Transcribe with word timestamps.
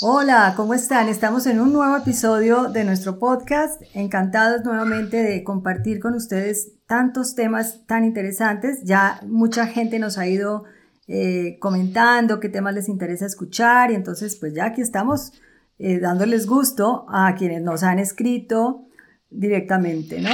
Hola, 0.00 0.54
¿cómo 0.56 0.74
están? 0.74 1.08
Estamos 1.08 1.46
en 1.46 1.58
un 1.60 1.72
nuevo 1.72 1.96
episodio 1.96 2.70
de 2.70 2.84
nuestro 2.84 3.18
podcast. 3.18 3.82
Encantados 3.94 4.62
nuevamente 4.62 5.16
de 5.24 5.42
compartir 5.42 5.98
con 5.98 6.14
ustedes 6.14 6.70
tantos 6.86 7.34
temas 7.34 7.84
tan 7.86 8.04
interesantes. 8.04 8.84
Ya 8.84 9.18
mucha 9.26 9.66
gente 9.66 9.98
nos 9.98 10.16
ha 10.16 10.28
ido 10.28 10.62
eh, 11.08 11.58
comentando 11.58 12.38
qué 12.38 12.48
temas 12.48 12.74
les 12.74 12.88
interesa 12.88 13.26
escuchar 13.26 13.90
y 13.90 13.96
entonces 13.96 14.36
pues 14.36 14.54
ya 14.54 14.66
aquí 14.66 14.82
estamos 14.82 15.32
eh, 15.80 15.98
dándoles 15.98 16.46
gusto 16.46 17.04
a 17.08 17.34
quienes 17.34 17.62
nos 17.62 17.82
han 17.82 17.98
escrito 17.98 18.86
directamente, 19.30 20.20
¿no? 20.20 20.30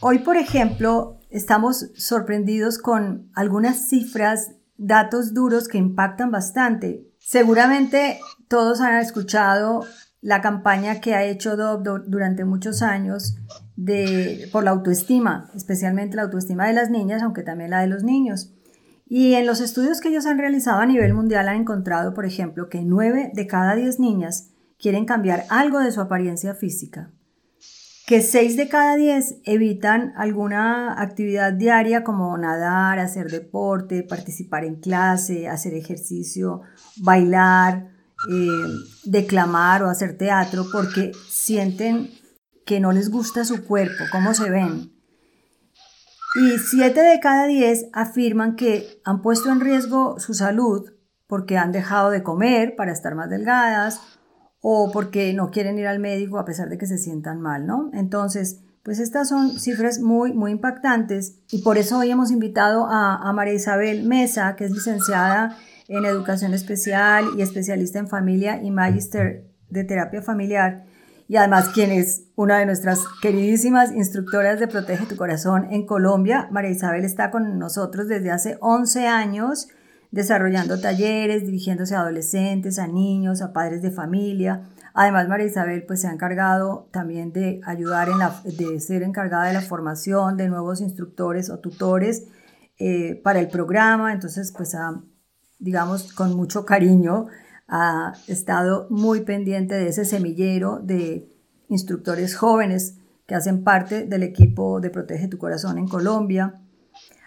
Hoy, 0.00 0.18
por 0.18 0.36
ejemplo, 0.36 1.18
estamos 1.30 1.92
sorprendidos 1.96 2.76
con 2.76 3.30
algunas 3.34 3.88
cifras, 3.88 4.50
datos 4.76 5.32
duros 5.32 5.66
que 5.66 5.78
impactan 5.78 6.30
bastante. 6.30 7.06
Seguramente 7.18 8.20
todos 8.48 8.80
han 8.80 8.98
escuchado 8.98 9.84
la 10.20 10.40
campaña 10.40 11.00
que 11.00 11.14
ha 11.14 11.24
hecho 11.24 11.56
Dob 11.56 12.04
durante 12.06 12.44
muchos 12.44 12.82
años 12.82 13.36
de, 13.76 14.48
por 14.50 14.64
la 14.64 14.70
autoestima, 14.70 15.50
especialmente 15.54 16.16
la 16.16 16.22
autoestima 16.22 16.66
de 16.66 16.72
las 16.72 16.90
niñas, 16.90 17.22
aunque 17.22 17.42
también 17.42 17.70
la 17.70 17.80
de 17.80 17.86
los 17.86 18.02
niños. 18.02 18.52
Y 19.06 19.34
en 19.34 19.46
los 19.46 19.60
estudios 19.60 20.00
que 20.00 20.08
ellos 20.08 20.26
han 20.26 20.38
realizado 20.38 20.80
a 20.80 20.86
nivel 20.86 21.14
mundial 21.14 21.48
han 21.48 21.60
encontrado, 21.60 22.12
por 22.14 22.26
ejemplo, 22.26 22.68
que 22.68 22.82
9 22.82 23.30
de 23.32 23.46
cada 23.46 23.74
10 23.74 24.00
niñas 24.00 24.50
quieren 24.78 25.06
cambiar 25.06 25.44
algo 25.48 25.80
de 25.80 25.92
su 25.92 26.00
apariencia 26.00 26.54
física, 26.54 27.10
que 28.06 28.20
6 28.20 28.56
de 28.56 28.68
cada 28.68 28.96
10 28.96 29.42
evitan 29.44 30.12
alguna 30.16 31.00
actividad 31.00 31.52
diaria 31.52 32.04
como 32.04 32.36
nadar, 32.36 32.98
hacer 32.98 33.30
deporte, 33.30 34.02
participar 34.02 34.64
en 34.64 34.76
clase, 34.76 35.48
hacer 35.48 35.74
ejercicio, 35.74 36.62
bailar, 36.96 37.97
eh, 38.30 38.66
declamar 39.04 39.82
o 39.82 39.90
hacer 39.90 40.18
teatro 40.18 40.66
porque 40.72 41.12
sienten 41.28 42.10
que 42.66 42.80
no 42.80 42.92
les 42.92 43.10
gusta 43.10 43.44
su 43.44 43.64
cuerpo, 43.64 44.04
cómo 44.10 44.34
se 44.34 44.50
ven. 44.50 44.92
Y 46.34 46.58
7 46.58 47.00
de 47.00 47.20
cada 47.20 47.46
10 47.46 47.88
afirman 47.92 48.56
que 48.56 49.00
han 49.04 49.22
puesto 49.22 49.50
en 49.50 49.60
riesgo 49.60 50.18
su 50.18 50.34
salud 50.34 50.90
porque 51.26 51.56
han 51.56 51.72
dejado 51.72 52.10
de 52.10 52.22
comer 52.22 52.74
para 52.76 52.92
estar 52.92 53.14
más 53.14 53.30
delgadas 53.30 54.00
o 54.60 54.90
porque 54.92 55.32
no 55.32 55.50
quieren 55.50 55.78
ir 55.78 55.86
al 55.86 56.00
médico 56.00 56.38
a 56.38 56.44
pesar 56.44 56.68
de 56.68 56.78
que 56.78 56.86
se 56.86 56.98
sientan 56.98 57.40
mal, 57.40 57.66
¿no? 57.66 57.90
Entonces, 57.94 58.60
pues 58.82 58.98
estas 58.98 59.28
son 59.28 59.58
cifras 59.58 60.00
muy, 60.00 60.32
muy 60.32 60.50
impactantes 60.50 61.40
y 61.50 61.62
por 61.62 61.78
eso 61.78 61.98
hoy 61.98 62.10
hemos 62.10 62.30
invitado 62.30 62.86
a, 62.86 63.16
a 63.16 63.32
María 63.32 63.54
Isabel 63.54 64.02
Mesa, 64.02 64.56
que 64.56 64.64
es 64.64 64.70
licenciada 64.72 65.56
en 65.88 66.04
educación 66.04 66.54
especial 66.54 67.24
y 67.36 67.42
especialista 67.42 67.98
en 67.98 68.08
familia 68.08 68.62
y 68.62 68.70
magister 68.70 69.46
de 69.70 69.84
terapia 69.84 70.22
familiar. 70.22 70.84
Y 71.26 71.36
además, 71.36 71.70
quien 71.70 71.90
es 71.90 72.24
una 72.36 72.58
de 72.58 72.66
nuestras 72.66 73.00
queridísimas 73.20 73.92
instructoras 73.92 74.60
de 74.60 74.68
Protege 74.68 75.06
tu 75.06 75.16
Corazón 75.16 75.66
en 75.70 75.84
Colombia, 75.84 76.48
María 76.50 76.70
Isabel 76.70 77.04
está 77.04 77.30
con 77.30 77.58
nosotros 77.58 78.08
desde 78.08 78.30
hace 78.30 78.56
11 78.60 79.06
años 79.06 79.68
desarrollando 80.10 80.80
talleres, 80.80 81.44
dirigiéndose 81.44 81.94
a 81.94 82.00
adolescentes, 82.00 82.78
a 82.78 82.86
niños, 82.86 83.42
a 83.42 83.52
padres 83.52 83.82
de 83.82 83.90
familia. 83.90 84.62
Además, 84.94 85.28
María 85.28 85.46
Isabel 85.46 85.84
pues, 85.86 86.00
se 86.00 86.08
ha 86.08 86.12
encargado 86.12 86.88
también 86.92 87.32
de 87.32 87.60
ayudar, 87.64 88.08
en 88.08 88.18
la, 88.18 88.40
de 88.44 88.80
ser 88.80 89.02
encargada 89.02 89.48
de 89.48 89.52
la 89.52 89.60
formación 89.60 90.36
de 90.36 90.48
nuevos 90.48 90.80
instructores 90.80 91.50
o 91.50 91.58
tutores 91.58 92.26
eh, 92.78 93.20
para 93.22 93.38
el 93.40 93.48
programa. 93.48 94.12
Entonces, 94.12 94.52
pues 94.56 94.74
ha 94.74 95.02
digamos, 95.58 96.12
con 96.12 96.34
mucho 96.36 96.64
cariño, 96.64 97.26
ha 97.68 98.14
estado 98.26 98.86
muy 98.90 99.20
pendiente 99.20 99.74
de 99.74 99.88
ese 99.88 100.04
semillero 100.04 100.80
de 100.82 101.28
instructores 101.68 102.34
jóvenes 102.34 102.98
que 103.26 103.34
hacen 103.34 103.62
parte 103.62 104.06
del 104.06 104.22
equipo 104.22 104.80
de 104.80 104.90
Protege 104.90 105.28
tu 105.28 105.36
Corazón 105.36 105.76
en 105.76 105.86
Colombia. 105.86 106.62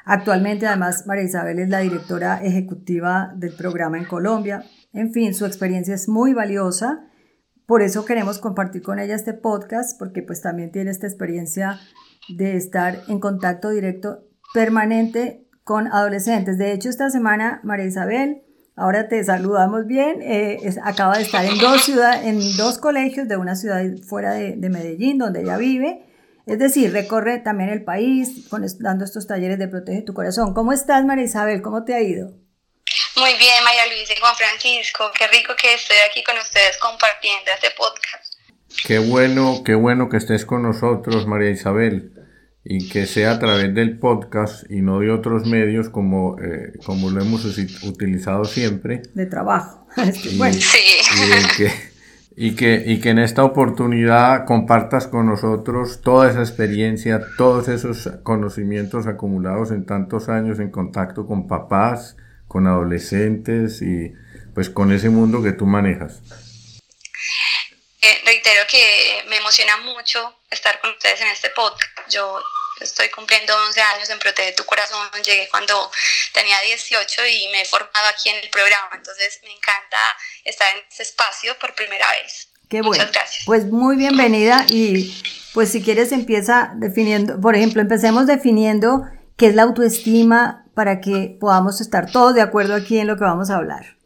Actualmente, 0.04 0.66
además, 0.66 1.06
María 1.06 1.24
Isabel 1.24 1.60
es 1.60 1.70
la 1.70 1.80
directora 1.80 2.44
ejecutiva 2.44 3.34
del 3.36 3.54
programa 3.54 4.00
en 4.00 4.06
Colombia. 4.06 4.64
En 4.94 5.14
fin, 5.14 5.36
su 5.36 5.46
experiencia 5.46 5.94
es 5.94 6.10
muy 6.10 6.34
valiosa. 6.34 7.06
Por 7.68 7.84
eso 7.84 8.04
queremos 8.04 8.40
compartir 8.40 8.82
con 8.82 8.98
ella 8.98 9.14
este 9.14 9.34
podcast, 9.34 9.98
porque 10.00 10.24
pues 10.24 10.42
también 10.42 10.72
tiene 10.72 10.90
esta 10.90 11.06
experiencia 11.06 11.80
de 12.36 12.56
estar 12.56 13.04
en 13.08 13.20
contacto 13.20 13.70
directo 13.70 14.28
permanente 14.56 15.48
con 15.64 15.88
adolescentes. 15.88 16.58
De 16.58 16.74
hecho, 16.74 16.90
esta 16.90 17.10
semana 17.10 17.60
María 17.64 17.86
Isabel, 17.86 18.44
ahora 18.76 19.08
te 19.08 19.24
saludamos 19.24 19.86
bien, 19.86 20.22
eh, 20.22 20.58
acaba 20.84 21.18
de 21.18 21.24
estar 21.24 21.46
en 21.46 21.58
dos, 21.58 21.84
ciudad, 21.84 22.24
en 22.26 22.40
dos 22.58 22.78
colegios 22.78 23.28
de 23.28 23.38
una 23.38 23.56
ciudad 23.56 23.84
fuera 24.08 24.34
de, 24.34 24.70
Medellín, 24.70 25.18
donde 25.18 25.42
ella 25.42 25.58
vive. 25.58 26.06
Es 26.48 26.58
decir, 26.58 26.92
recorre 26.92 27.38
también 27.40 27.70
el 27.70 27.84
país 27.84 28.48
con, 28.50 28.66
dando 28.80 29.06
estos 29.06 29.28
talleres 29.28 29.60
de 29.60 29.68
Protege 29.68 30.02
tu 30.02 30.14
Corazón. 30.14 30.54
¿Cómo 30.54 30.74
estás, 30.74 31.06
María 31.06 31.26
Isabel? 31.26 31.62
¿Cómo 31.62 31.86
te 31.86 31.94
ha 31.94 32.02
ido? 32.02 32.32
Muy 33.18 33.34
bien, 33.36 33.64
María 33.64 33.86
Luisa 33.86 34.14
y 34.18 34.20
Juan 34.20 34.36
Francisco. 34.36 35.12
Qué 35.18 35.28
rico 35.28 35.54
que 35.62 35.76
estoy 35.76 35.98
aquí 36.10 36.24
con 36.24 36.36
ustedes 36.38 36.78
compartiendo 36.78 37.52
este 37.54 37.70
podcast. 37.78 38.34
Qué 38.88 38.98
bueno, 39.00 39.62
qué 39.64 39.76
bueno 39.76 40.10
que 40.10 40.18
estés 40.18 40.46
con 40.46 40.64
nosotros, 40.64 41.28
María 41.28 41.52
Isabel 41.52 42.21
y 42.64 42.90
que 42.90 43.08
sea 43.08 43.32
a 43.32 43.40
través 43.40 43.74
del 43.74 43.98
podcast 43.98 44.70
y 44.70 44.82
no 44.82 45.00
de 45.00 45.10
otros 45.12 45.48
medios 45.48 45.90
como, 45.90 46.38
eh, 46.40 46.74
como 46.86 47.10
lo 47.10 47.22
hemos 47.22 47.46
utilizado 47.84 48.46
siempre. 48.46 49.02
De 49.14 49.26
trabajo. 49.26 49.88
y, 50.24 50.38
bueno. 50.38 50.54
sí. 50.54 51.66
y, 52.36 52.56
que, 52.56 52.84
y, 52.86 53.00
que, 53.00 53.10
en 53.10 53.20
esta 53.20 53.44
oportunidad 53.44 54.46
compartas 54.46 55.08
con 55.08 55.26
nosotros 55.26 56.02
toda 56.02 56.30
esa 56.30 56.42
experiencia, 56.42 57.20
todos 57.38 57.68
esos 57.68 58.10
conocimientos 58.24 59.08
acumulados 59.08 59.72
en 59.72 59.86
tantos 59.86 60.30
años 60.30 60.60
en 60.60 60.70
contacto 60.70 61.26
con 61.26 61.48
papás, 61.48 62.16
con 62.48 62.68
adolescentes 62.68 63.82
y 63.82 64.14
pues 64.54 64.70
con 64.70 64.92
ese 64.92 65.10
mundo 65.10 65.42
que 65.42 65.54
tú 65.54 65.66
manejas. 65.66 66.22
Eh, 68.04 68.22
reitero 68.26 68.62
que 68.70 69.24
me 69.30 69.38
emociona 69.38 69.78
mucho 69.78 70.36
estar 70.50 70.80
con 70.82 70.90
ustedes 70.92 71.22
en 71.22 71.28
este 71.28 71.50
podcast. 71.52 72.01
Yo 72.10 72.42
estoy 72.80 73.10
cumpliendo 73.10 73.56
11 73.68 73.82
años 73.82 74.10
en 74.10 74.20
Protege 74.20 74.54
tu 74.54 74.66
Corazón. 74.66 75.08
Llegué 75.24 75.48
cuando 75.50 75.92
tenía 76.34 76.60
18 76.62 77.26
y 77.26 77.48
me 77.50 77.62
he 77.62 77.66
formado 77.66 78.08
aquí 78.08 78.30
en 78.30 78.38
el 78.44 78.50
programa. 78.50 78.90
Entonces 78.94 79.40
me 79.44 79.52
encanta 79.52 79.98
estar 80.44 80.76
en 80.76 80.84
este 80.90 81.04
espacio 81.04 81.58
por 81.60 81.74
primera 81.76 82.10
vez. 82.12 82.50
Qué 82.70 82.82
bueno. 82.82 83.04
Muchas 83.04 83.12
gracias. 83.12 83.46
Pues 83.46 83.66
muy 83.66 83.98
bienvenida 83.98 84.66
y 84.70 85.14
pues 85.54 85.72
si 85.72 85.84
quieres 85.84 86.12
empieza 86.12 86.72
definiendo, 86.76 87.40
por 87.42 87.56
ejemplo, 87.56 87.82
empecemos 87.82 88.28
definiendo 88.28 89.04
qué 89.38 89.48
es 89.48 89.56
la 89.56 89.64
autoestima 89.64 90.66
para 90.74 91.02
que 91.02 91.38
podamos 91.40 91.82
estar 91.82 92.12
todos 92.12 92.34
de 92.34 92.42
acuerdo 92.42 92.76
aquí 92.76 93.00
en 93.00 93.08
lo 93.08 93.18
que 93.18 93.24
vamos 93.24 93.50
a 93.50 93.56
hablar. 93.56 93.98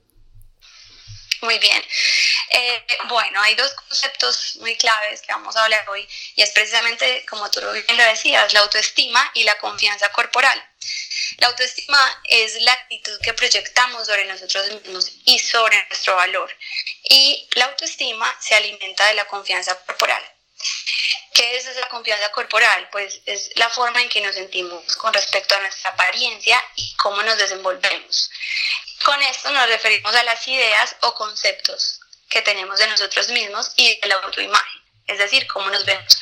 Muy 1.42 1.60
bien. 1.60 1.82
Eh, 2.58 2.86
bueno, 3.10 3.41
hay 3.41 3.53
dos 3.56 3.70
conceptos 3.74 4.56
muy 4.62 4.78
claves 4.78 5.22
que 5.22 5.34
vamos 5.34 5.53
a 5.58 5.66
hablar 5.66 5.90
hoy 5.90 6.08
y 6.38 6.41
es 6.41 6.52
precisamente, 6.52 7.26
como 7.26 7.52
tú 7.52 7.59
bien 7.59 7.97
lo 7.97 8.03
decías, 8.06 8.53
la 8.53 8.62
autoestima 8.62 9.29
y 9.34 9.44
la 9.44 9.58
confianza 9.58 10.09
corporal. 10.14 10.58
La 11.40 11.47
autoestima 11.47 12.22
es 12.24 12.62
la 12.62 12.72
actitud 12.72 13.20
que 13.22 13.34
proyectamos 13.34 14.08
sobre 14.08 14.24
nosotros 14.24 14.72
mismos 14.72 15.12
y 15.26 15.38
sobre 15.38 15.85
nuestro 15.90 16.16
valor. 16.16 16.50
Y 17.09 17.46
la 17.56 17.66
autoestima 17.66 18.34
se 18.40 18.56
alimenta 18.56 19.06
de 19.08 19.16
la 19.16 19.26
confianza 19.26 19.78
corporal. 19.85 20.24
¿Qué 21.34 21.58
es 21.58 21.68
esa 21.68 21.90
confianza 21.90 22.32
corporal? 22.32 22.88
Pues 22.90 23.20
es 23.26 23.52
la 23.56 23.70
forma 23.70 24.02
en 24.02 24.08
que 24.08 24.22
nos 24.22 24.34
sentimos 24.34 24.96
con 24.96 25.14
respecto 25.14 25.56
a 25.56 25.59
nuestra 25.59 25.91
apariencia 25.91 26.64
y 26.78 26.96
cómo 26.96 27.22
nos 27.22 27.38
desenvolvemos. 27.38 28.32
Con 29.03 29.22
esto 29.24 29.52
nos 29.52 29.68
referimos 29.68 30.16
a 30.16 30.24
las 30.24 30.47
ideas 30.47 30.96
o 31.02 31.14
conceptos 31.16 32.00
que 32.35 32.41
tenemos 32.41 32.78
de 32.78 32.87
nosotros 32.87 33.29
mismos 33.32 33.73
y 33.78 33.97
de 34.02 34.09
la 34.09 34.16
autoimagen, 34.16 34.82
es 35.08 35.17
decir, 35.17 35.47
cómo 35.47 35.70
nos 35.70 35.85
vemos. 35.85 36.20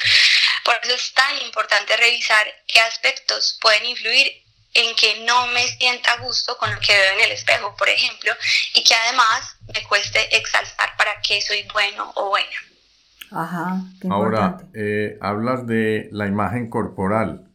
Por 0.63 0.75
eso 0.83 0.93
es 0.93 1.11
tan 1.15 1.41
importante 1.41 1.97
revisar 1.97 2.45
qué 2.67 2.79
aspectos 2.81 3.57
pueden 3.59 3.83
influir 3.85 4.27
en 4.75 4.95
que 4.95 5.25
no 5.25 5.47
me 5.47 5.65
sienta 5.69 6.11
a 6.11 6.17
gusto 6.17 6.55
con 6.57 6.71
lo 6.71 6.79
que 6.81 6.93
veo 6.93 7.13
en 7.13 7.21
el 7.21 7.31
espejo, 7.31 7.75
por 7.75 7.89
ejemplo, 7.89 8.31
y 8.75 8.83
que 8.83 8.93
además 8.93 9.57
me 9.73 9.81
cueste 9.87 10.37
exaltar 10.37 10.95
para 10.97 11.19
qué 11.27 11.41
soy 11.41 11.65
bueno 11.73 12.11
o 12.15 12.29
buena. 12.29 12.57
Ajá, 13.31 13.81
qué 13.99 14.07
Ahora, 14.11 14.57
eh, 14.75 15.17
hablas 15.19 15.65
de 15.65 16.09
la 16.11 16.27
imagen 16.27 16.69
corporal, 16.69 17.47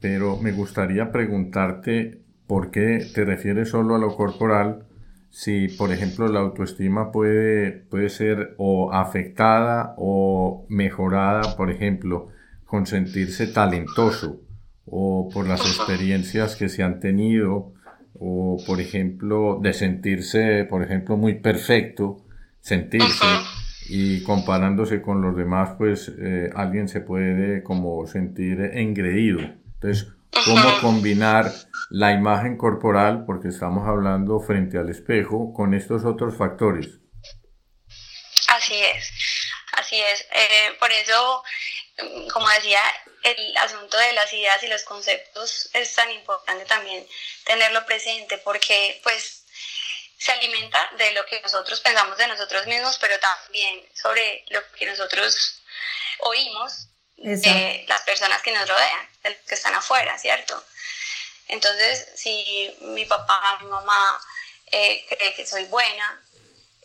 pero 0.00 0.36
me 0.36 0.50
gustaría 0.50 1.12
preguntarte 1.12 2.18
por 2.48 2.72
qué 2.72 3.08
te 3.14 3.24
refieres 3.24 3.70
solo 3.70 3.94
a 3.94 3.98
lo 4.00 4.16
corporal 4.16 4.87
si, 5.30 5.68
por 5.68 5.92
ejemplo, 5.92 6.28
la 6.28 6.40
autoestima 6.40 7.12
puede, 7.12 7.70
puede 7.70 8.08
ser 8.08 8.54
o 8.56 8.92
afectada 8.92 9.94
o 9.98 10.66
mejorada, 10.68 11.56
por 11.56 11.70
ejemplo, 11.70 12.28
con 12.64 12.86
sentirse 12.86 13.46
talentoso 13.46 14.40
o 14.86 15.28
por 15.32 15.46
las 15.46 15.60
experiencias 15.60 16.56
que 16.56 16.68
se 16.68 16.82
han 16.82 17.00
tenido 17.00 17.72
o, 18.18 18.58
por 18.66 18.80
ejemplo, 18.80 19.60
de 19.62 19.72
sentirse, 19.72 20.64
por 20.64 20.82
ejemplo, 20.82 21.16
muy 21.16 21.34
perfecto, 21.34 22.24
sentirse 22.60 23.26
y 23.88 24.22
comparándose 24.22 25.00
con 25.00 25.22
los 25.22 25.36
demás, 25.36 25.70
pues 25.78 26.12
eh, 26.18 26.50
alguien 26.54 26.88
se 26.88 27.00
puede 27.00 27.62
como 27.62 28.06
sentir 28.06 28.60
engreído. 28.60 29.40
Entonces, 29.40 30.12
¿cómo 30.44 30.80
combinar 30.80 31.52
la 31.90 32.12
imagen 32.12 32.56
corporal, 32.56 33.24
porque 33.26 33.48
estamos 33.48 33.88
hablando 33.88 34.40
frente 34.40 34.78
al 34.78 34.88
espejo, 34.90 35.52
con 35.54 35.74
estos 35.74 36.04
otros 36.04 36.36
factores? 36.36 36.88
Así 38.48 38.74
es, 38.74 39.12
así 39.72 40.00
es. 40.00 40.26
Eh, 40.32 40.76
por 40.78 40.90
eso, 40.90 41.42
mm, 42.02 42.28
como 42.28 42.48
decía, 42.50 42.80
el 43.22 43.56
asunto 43.56 43.96
de 43.96 44.12
las 44.12 44.32
ideas 44.32 44.62
y 44.62 44.68
los 44.68 44.82
conceptos 44.84 45.70
es 45.74 45.94
tan 45.94 46.10
importante 46.10 46.64
también 46.64 47.06
tenerlo 47.44 47.84
presente, 47.86 48.38
porque 48.38 49.00
pues 49.02 49.44
se 50.18 50.32
alimenta 50.32 50.78
de 50.98 51.12
lo 51.12 51.24
que 51.26 51.40
nosotros 51.40 51.80
pensamos 51.80 52.16
de 52.16 52.28
nosotros 52.28 52.66
mismos, 52.66 52.98
pero 53.00 53.14
también 53.18 53.84
sobre 53.94 54.44
lo 54.48 54.60
que 54.72 54.86
nosotros 54.86 55.62
oímos 56.20 56.88
de 57.16 57.84
las 57.88 58.02
personas 58.02 58.42
que 58.42 58.52
nos 58.52 58.68
rodean, 58.68 59.08
de 59.28 59.36
los 59.36 59.46
que 59.46 59.54
están 59.54 59.74
afuera, 59.74 60.18
¿cierto? 60.18 60.62
Entonces, 61.48 62.08
si 62.14 62.76
mi 62.80 63.04
papá, 63.04 63.58
mi 63.62 63.68
mamá 63.68 64.20
eh, 64.70 65.06
cree 65.08 65.34
que 65.34 65.46
soy 65.46 65.64
buena, 65.64 66.22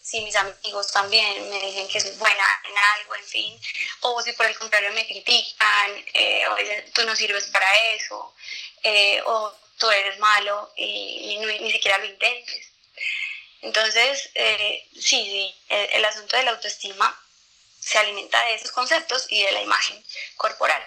si 0.03 0.19
mis 0.21 0.35
amigos 0.35 0.91
también 0.91 1.49
me 1.49 1.59
dicen 1.61 1.87
que 1.87 2.01
soy 2.01 2.11
buena 2.17 2.43
en 2.65 2.77
algo, 2.77 3.15
en 3.15 3.23
fin, 3.23 3.61
o 4.01 4.21
si 4.21 4.33
por 4.33 4.45
el 4.45 4.57
contrario 4.59 4.91
me 4.91 5.07
critican, 5.07 6.05
eh, 6.13 6.45
o 6.47 6.55
dicen 6.55 6.91
tú 6.93 7.03
no 7.05 7.15
sirves 7.15 7.45
para 7.45 7.65
eso, 7.93 8.35
eh, 8.83 9.21
o 9.25 9.53
tú 9.77 9.89
eres 9.89 10.19
malo 10.19 10.73
y, 10.75 11.37
ni 11.37 11.71
siquiera 11.71 11.97
lo 11.99 12.05
intentes. 12.05 12.67
Entonces, 13.61 14.29
eh, 14.35 14.89
sí, 14.93 14.99
sí, 14.99 15.55
el, 15.69 16.03
asunto 16.03 16.35
de 16.35 16.43
la 16.43 16.51
autoestima 16.51 17.17
se 17.79 17.97
alimenta 17.97 18.43
de 18.45 18.55
esos 18.55 18.71
conceptos 18.71 19.25
y 19.29 19.41
de 19.41 19.51
la 19.53 19.61
imagen 19.61 20.03
corporal. 20.35 20.83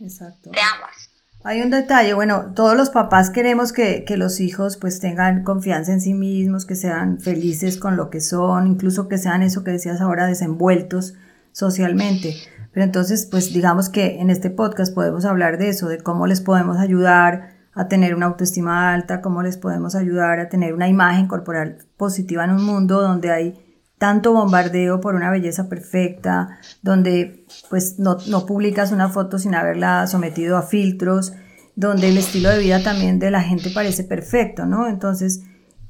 Exacto. 0.00 0.50
De 0.50 0.58
ambas. 0.60 1.10
Hay 1.44 1.62
un 1.62 1.70
detalle, 1.70 2.14
bueno, 2.14 2.52
todos 2.54 2.76
los 2.76 2.90
papás 2.90 3.30
queremos 3.30 3.72
que, 3.72 4.04
que, 4.04 4.16
los 4.16 4.40
hijos 4.40 4.76
pues 4.76 4.98
tengan 4.98 5.44
confianza 5.44 5.92
en 5.92 6.00
sí 6.00 6.12
mismos, 6.12 6.66
que 6.66 6.74
sean 6.74 7.20
felices 7.20 7.78
con 7.78 7.96
lo 7.96 8.10
que 8.10 8.20
son, 8.20 8.66
incluso 8.66 9.08
que 9.08 9.18
sean 9.18 9.42
eso 9.42 9.62
que 9.62 9.70
decías 9.70 10.00
ahora, 10.00 10.26
desenvueltos 10.26 11.14
socialmente. 11.52 12.34
Pero 12.72 12.84
entonces, 12.84 13.26
pues 13.26 13.52
digamos 13.52 13.88
que 13.88 14.20
en 14.20 14.30
este 14.30 14.50
podcast 14.50 14.94
podemos 14.94 15.24
hablar 15.24 15.58
de 15.58 15.68
eso, 15.68 15.88
de 15.88 15.98
cómo 15.98 16.26
les 16.26 16.40
podemos 16.40 16.76
ayudar 16.76 17.56
a 17.72 17.86
tener 17.86 18.14
una 18.14 18.26
autoestima 18.26 18.92
alta, 18.92 19.20
cómo 19.20 19.42
les 19.42 19.56
podemos 19.56 19.94
ayudar 19.94 20.40
a 20.40 20.48
tener 20.48 20.74
una 20.74 20.88
imagen 20.88 21.28
corporal 21.28 21.78
positiva 21.96 22.44
en 22.44 22.50
un 22.50 22.64
mundo 22.64 23.00
donde 23.00 23.30
hay 23.30 23.67
tanto 23.98 24.32
bombardeo 24.32 25.00
por 25.00 25.14
una 25.14 25.30
belleza 25.30 25.68
perfecta, 25.68 26.58
donde 26.82 27.44
pues 27.68 27.98
no, 27.98 28.16
no 28.28 28.46
publicas 28.46 28.92
una 28.92 29.08
foto 29.08 29.38
sin 29.38 29.54
haberla 29.54 30.06
sometido 30.06 30.56
a 30.56 30.62
filtros, 30.62 31.32
donde 31.74 32.08
el 32.08 32.16
estilo 32.16 32.48
de 32.50 32.58
vida 32.58 32.82
también 32.82 33.18
de 33.18 33.30
la 33.30 33.42
gente 33.42 33.70
parece 33.70 34.04
perfecto, 34.04 34.66
¿no? 34.66 34.88
Entonces, 34.88 35.42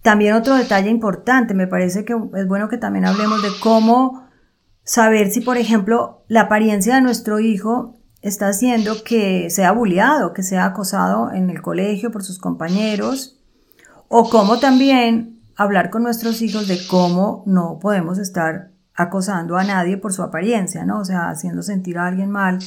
también 0.02 0.34
otro 0.34 0.54
detalle 0.54 0.90
importante, 0.90 1.54
me 1.54 1.66
parece 1.66 2.04
que 2.04 2.14
es 2.34 2.46
bueno 2.46 2.68
que 2.68 2.78
también 2.78 3.04
hablemos 3.04 3.42
de 3.42 3.48
cómo 3.62 4.28
saber 4.84 5.30
si, 5.30 5.40
por 5.40 5.58
ejemplo, 5.58 6.24
la 6.28 6.42
apariencia 6.42 6.94
de 6.94 7.02
nuestro 7.02 7.40
hijo 7.40 7.98
está 8.22 8.48
haciendo 8.48 9.02
que 9.04 9.50
sea 9.50 9.72
bulliado, 9.72 10.32
que 10.32 10.42
sea 10.42 10.64
acosado 10.64 11.32
en 11.32 11.50
el 11.50 11.62
colegio 11.62 12.10
por 12.10 12.24
sus 12.24 12.38
compañeros, 12.38 13.38
o 14.08 14.28
cómo 14.30 14.58
también 14.58 15.37
hablar 15.58 15.90
con 15.90 16.04
nuestros 16.04 16.40
hijos 16.40 16.68
de 16.68 16.78
cómo 16.86 17.42
no 17.44 17.80
podemos 17.80 18.18
estar 18.18 18.70
acosando 18.94 19.56
a 19.56 19.64
nadie 19.64 19.96
por 19.96 20.12
su 20.12 20.22
apariencia, 20.22 20.84
¿no? 20.84 21.00
O 21.00 21.04
sea, 21.04 21.30
haciendo 21.30 21.62
sentir 21.62 21.98
a 21.98 22.06
alguien 22.06 22.30
mal, 22.30 22.60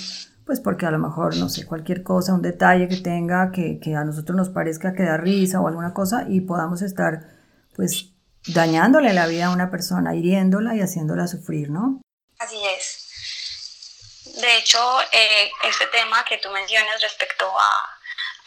pues 0.45 0.59
porque 0.59 0.85
a 0.85 0.91
lo 0.91 0.99
mejor, 0.99 1.37
no 1.37 1.47
sé, 1.47 1.65
cualquier 1.65 2.03
cosa, 2.03 2.33
un 2.33 2.41
detalle 2.41 2.89
que 2.89 2.97
tenga 2.97 3.51
que, 3.51 3.79
que 3.79 3.95
a 3.95 4.03
nosotros 4.03 4.35
nos 4.35 4.49
parezca 4.49 4.93
que 4.93 5.03
da 5.03 5.15
risa 5.15 5.61
o 5.61 5.67
alguna 5.69 5.93
cosa 5.93 6.25
y 6.27 6.41
podamos 6.41 6.81
estar, 6.81 7.27
pues, 7.75 8.11
dañándole 8.47 9.13
la 9.13 9.25
vida 9.25 9.47
a 9.47 9.53
una 9.53 9.71
persona, 9.71 10.13
hiriéndola 10.13 10.75
y 10.75 10.81
haciéndola 10.81 11.27
sufrir, 11.27 11.69
¿no? 11.69 12.01
Así 12.39 12.57
es. 12.77 14.35
De 14.41 14.57
hecho, 14.57 14.79
eh, 15.13 15.49
este 15.63 15.87
tema 15.87 16.25
que 16.25 16.39
tú 16.39 16.49
mencionas 16.49 17.01
respecto 17.01 17.45
a, 17.45 18.00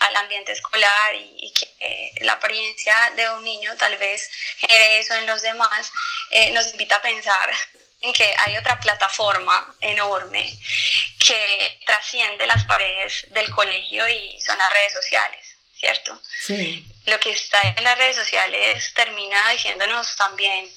al 0.06 0.16
ambiente 0.16 0.52
escolar 0.52 1.14
y, 1.14 1.52
que 1.52 1.68
eh, 1.80 2.12
la 2.22 2.32
apariencia 2.34 2.94
de 3.16 3.28
un 3.30 3.44
niño 3.44 3.74
tal 3.76 3.96
vez 3.96 4.30
genere 4.58 4.98
eso 4.98 5.14
en 5.14 5.26
los 5.26 5.42
demás, 5.42 5.90
eh, 6.30 6.50
nos 6.52 6.70
invita 6.72 6.96
a 6.96 7.02
pensar 7.02 7.50
en 8.00 8.12
que 8.12 8.34
hay 8.38 8.56
otra 8.56 8.78
plataforma 8.80 9.74
enorme 9.80 10.58
que 11.18 11.80
trasciende 11.86 12.46
las 12.46 12.64
paredes 12.64 13.26
del 13.30 13.50
colegio 13.50 14.06
y 14.08 14.40
son 14.40 14.58
las 14.58 14.72
redes 14.72 14.92
sociales, 14.92 15.56
¿cierto? 15.78 16.20
Sí. 16.42 16.86
Lo 17.06 17.18
que 17.20 17.30
está 17.30 17.60
en 17.62 17.84
las 17.84 17.96
redes 17.96 18.16
sociales 18.16 18.92
termina 18.94 19.50
diciéndonos 19.50 20.16
también 20.16 20.70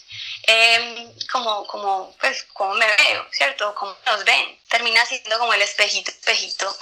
Em, 0.49 1.13
como, 1.29 1.67
como, 1.67 2.15
pues, 2.21 2.43
como 2.53 2.73
me 2.75 2.85
veo, 2.85 3.27
¿cierto? 3.31 3.75
Como 3.75 3.97
nos 4.05 4.23
ven. 4.23 4.57
Termina 4.69 5.05
siendo 5.05 5.37
como 5.39 5.53
el 5.53 5.61
espejito, 5.61 6.09
espejito 6.09 6.73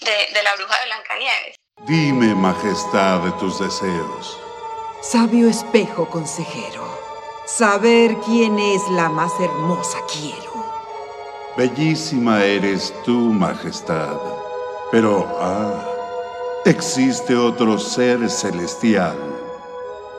de, 0.00 0.28
de 0.32 0.42
la 0.42 0.54
bruja 0.56 0.78
de 0.80 0.84
Blancanieves. 0.84 1.56
Dime, 1.84 2.34
majestad, 2.34 3.20
de 3.22 3.32
tus 3.32 3.58
deseos. 3.60 4.38
Sabio 5.02 5.48
espejo 5.48 6.06
consejero, 6.06 6.82
saber 7.46 8.16
quién 8.24 8.58
es 8.58 8.82
la 8.90 9.08
más 9.08 9.32
hermosa 9.38 9.98
quiero. 10.12 10.52
Bellísima 11.56 12.42
eres 12.42 12.94
tú, 13.04 13.32
majestad, 13.32 14.16
pero, 14.90 15.26
ah, 15.40 15.84
existe 16.64 17.36
otro 17.36 17.78
ser 17.78 18.28
celestial 18.30 19.16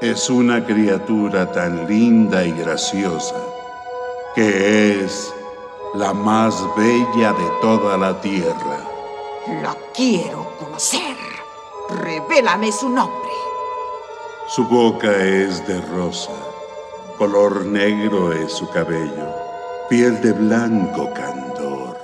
es 0.02 0.30
una 0.30 0.64
criatura 0.64 1.52
tan 1.52 1.88
linda 1.88 2.46
y 2.46 2.52
graciosa 2.52 3.36
que 4.36 5.04
es 5.04 5.34
la 5.96 6.14
más 6.14 6.54
bella 6.76 7.34
de 7.34 7.50
toda 7.62 7.98
la 7.98 8.22
tierra. 8.22 8.80
La 9.64 9.76
quiero 9.96 10.48
conocer. 10.60 11.17
Revélame 11.90 12.72
su 12.72 12.90
nombre. 12.90 13.32
Su 14.48 14.68
boca 14.68 15.12
es 15.24 15.66
de 15.68 15.80
rosa, 15.82 16.34
color 17.18 17.66
negro 17.66 18.34
es 18.34 18.52
su 18.52 18.70
cabello, 18.70 19.34
piel 19.90 20.22
de 20.22 20.34
blanco 20.34 21.14
candor. 21.14 21.98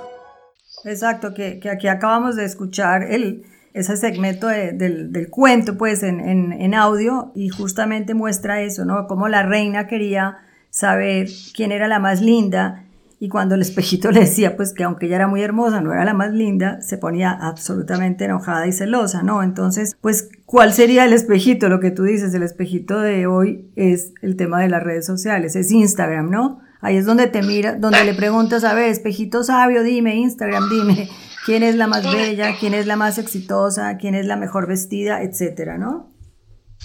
Exacto, 0.84 1.34
que, 1.34 1.58
que 1.60 1.70
aquí 1.70 1.88
acabamos 1.88 2.36
de 2.36 2.44
escuchar 2.44 3.02
el, 3.02 3.44
ese 3.74 3.96
segmento 3.96 4.46
del, 4.46 5.12
del, 5.12 5.30
cuento 5.30 5.76
pues 5.76 6.02
en, 6.02 6.20
en, 6.20 6.52
en, 6.52 6.74
audio 6.74 7.32
y 7.34 7.48
justamente 7.48 8.14
muestra 8.14 8.62
eso, 8.62 8.84
¿no? 8.84 9.06
Como 9.06 9.28
la 9.28 9.42
reina 9.42 9.86
quería 9.86 10.38
saber 10.70 11.28
quién 11.54 11.72
era 11.72 11.88
la 11.88 11.98
más 11.98 12.20
linda 12.20 12.83
y 13.24 13.30
cuando 13.30 13.54
el 13.54 13.62
espejito 13.62 14.10
le 14.12 14.20
decía 14.20 14.54
pues 14.54 14.74
que 14.74 14.84
aunque 14.84 15.06
ella 15.06 15.16
era 15.16 15.28
muy 15.28 15.42
hermosa, 15.42 15.80
no 15.80 15.94
era 15.94 16.04
la 16.04 16.12
más 16.12 16.32
linda, 16.32 16.82
se 16.82 16.98
ponía 16.98 17.30
absolutamente 17.30 18.26
enojada 18.26 18.66
y 18.66 18.72
celosa, 18.72 19.22
¿no? 19.22 19.42
Entonces, 19.42 19.96
pues, 20.02 20.28
¿cuál 20.44 20.74
sería 20.74 21.06
el 21.06 21.14
espejito? 21.14 21.70
Lo 21.70 21.80
que 21.80 21.90
tú 21.90 22.02
dices, 22.02 22.34
el 22.34 22.42
espejito 22.42 23.00
de 23.00 23.26
hoy 23.26 23.72
es 23.76 24.12
el 24.20 24.36
tema 24.36 24.60
de 24.60 24.68
las 24.68 24.82
redes 24.82 25.06
sociales, 25.06 25.56
es 25.56 25.70
Instagram, 25.70 26.28
¿no? 26.28 26.60
Ahí 26.82 26.98
es 26.98 27.06
donde 27.06 27.26
te 27.26 27.42
mira, 27.42 27.76
donde 27.76 28.04
le 28.04 28.12
preguntas, 28.12 28.62
a 28.62 28.74
ver, 28.74 28.90
espejito 28.90 29.42
sabio, 29.42 29.82
dime, 29.82 30.16
Instagram, 30.16 30.68
dime, 30.68 31.08
quién 31.46 31.62
es 31.62 31.76
la 31.76 31.86
más 31.86 32.04
bella, 32.04 32.54
quién 32.60 32.74
es 32.74 32.84
la 32.84 32.96
más 32.96 33.16
exitosa, 33.16 33.96
quién 33.96 34.14
es 34.14 34.26
la 34.26 34.36
mejor 34.36 34.68
vestida, 34.68 35.22
etcétera, 35.22 35.78
¿no? 35.78 36.12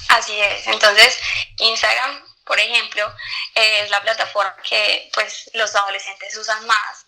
Así 0.07 0.31
es. 0.31 0.73
Entonces, 0.73 1.17
Instagram, 1.59 2.28
por 2.49 2.59
ejemplo, 2.59 3.15
es 3.53 3.91
la 3.91 4.01
plataforma 4.01 4.55
que 4.67 5.07
pues 5.13 5.51
los 5.53 5.75
adolescentes 5.75 6.35
usan 6.35 6.65
más 6.65 7.05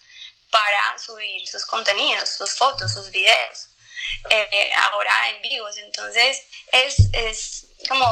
para 0.51 0.99
subir 0.99 1.47
sus 1.47 1.65
contenidos, 1.65 2.29
sus 2.29 2.53
fotos, 2.53 2.93
sus 2.93 3.09
videos. 3.09 3.69
Eh, 4.29 4.71
ahora 4.75 5.29
en 5.29 5.41
vivos. 5.41 5.75
Entonces, 5.77 6.43
es, 6.71 6.95
es 7.11 7.65
como 7.89 8.05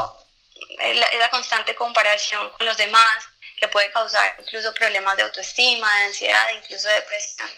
la, 0.79 1.07
la 1.19 1.29
constante 1.29 1.75
comparación 1.75 2.49
con 2.49 2.65
los 2.65 2.77
demás, 2.77 3.23
que 3.59 3.67
puede 3.67 3.91
causar 3.91 4.35
incluso 4.39 4.73
problemas 4.73 5.15
de 5.15 5.21
autoestima, 5.21 5.99
de 5.99 6.05
ansiedad, 6.05 6.49
incluso 6.55 6.87
depresión. 6.87 7.51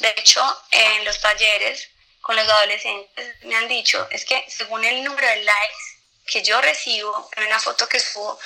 De 0.00 0.14
hecho, 0.16 0.62
en 0.72 1.04
los 1.04 1.20
talleres 1.20 1.90
con 2.22 2.34
los 2.34 2.48
adolescentes 2.48 3.36
me 3.42 3.54
han 3.54 3.68
dicho 3.68 4.08
es 4.10 4.24
que 4.24 4.44
según 4.50 4.84
el 4.84 5.04
número 5.04 5.28
de 5.28 5.44
likes 5.44 5.85
que 6.26 6.42
yo 6.42 6.60
recibo 6.60 7.30
en 7.36 7.46
una 7.46 7.58
foto 7.58 7.88
que 7.88 8.00
subo, 8.00 8.38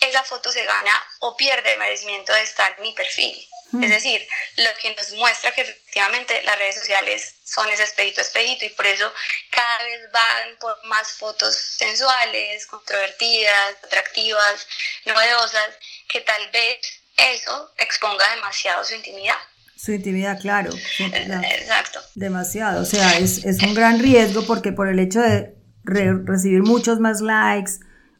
esa 0.00 0.22
foto 0.22 0.52
se 0.52 0.64
gana 0.64 0.92
o 1.20 1.36
pierde 1.36 1.72
el 1.72 1.78
merecimiento 1.78 2.32
de 2.32 2.42
estar 2.42 2.74
en 2.76 2.82
mi 2.82 2.92
perfil. 2.92 3.36
Es 3.82 3.88
mm. 3.88 3.92
decir, 3.92 4.28
lo 4.56 4.70
que 4.80 4.94
nos 4.94 5.10
muestra 5.12 5.50
que 5.52 5.62
efectivamente 5.62 6.42
las 6.44 6.56
redes 6.58 6.76
sociales 6.76 7.34
son 7.44 7.68
ese 7.70 7.82
espejito 7.82 8.20
espejito 8.20 8.64
y 8.66 8.68
por 8.70 8.86
eso 8.86 9.12
cada 9.50 9.82
vez 9.82 10.12
van 10.12 10.56
por 10.60 10.84
más 10.86 11.08
fotos 11.12 11.56
sensuales, 11.56 12.66
controvertidas, 12.66 13.76
atractivas, 13.82 14.66
novedosas, 15.06 15.70
que 16.08 16.20
tal 16.20 16.50
vez 16.50 16.78
eso 17.16 17.72
exponga 17.78 18.34
demasiado 18.34 18.84
su 18.84 18.94
intimidad. 18.94 19.38
Su 19.76 19.92
intimidad, 19.92 20.40
claro. 20.40 20.70
Exacto. 20.98 22.00
Demasiado. 22.14 22.82
O 22.82 22.86
sea, 22.86 23.18
es, 23.18 23.44
es, 23.44 23.60
un 23.62 23.74
gran 23.74 23.98
riesgo 23.98 24.46
porque 24.46 24.72
por 24.72 24.88
el 24.88 24.98
hecho 25.00 25.20
de 25.20 25.52
recibir 25.84 26.62
muchos 26.62 27.00
más 27.00 27.20
likes, 27.20 27.72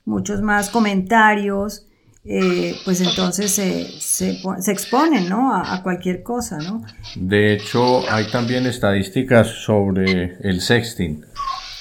muchos 0.04 0.42
más 0.42 0.70
comentarios, 0.70 1.86
eh, 2.26 2.74
pues 2.86 3.02
entonces 3.02 3.50
se, 3.50 3.84
se, 4.00 4.38
se 4.58 4.72
exponen 4.72 5.28
¿no? 5.28 5.54
a, 5.54 5.82
cualquier 5.82 6.22
cosa. 6.22 6.58
¿no? 6.58 6.82
De 7.16 7.52
hecho, 7.52 8.08
hay 8.10 8.30
también 8.30 8.66
estadísticas 8.66 9.48
sobre 9.48 10.38
el 10.40 10.60
sexting. 10.60 11.24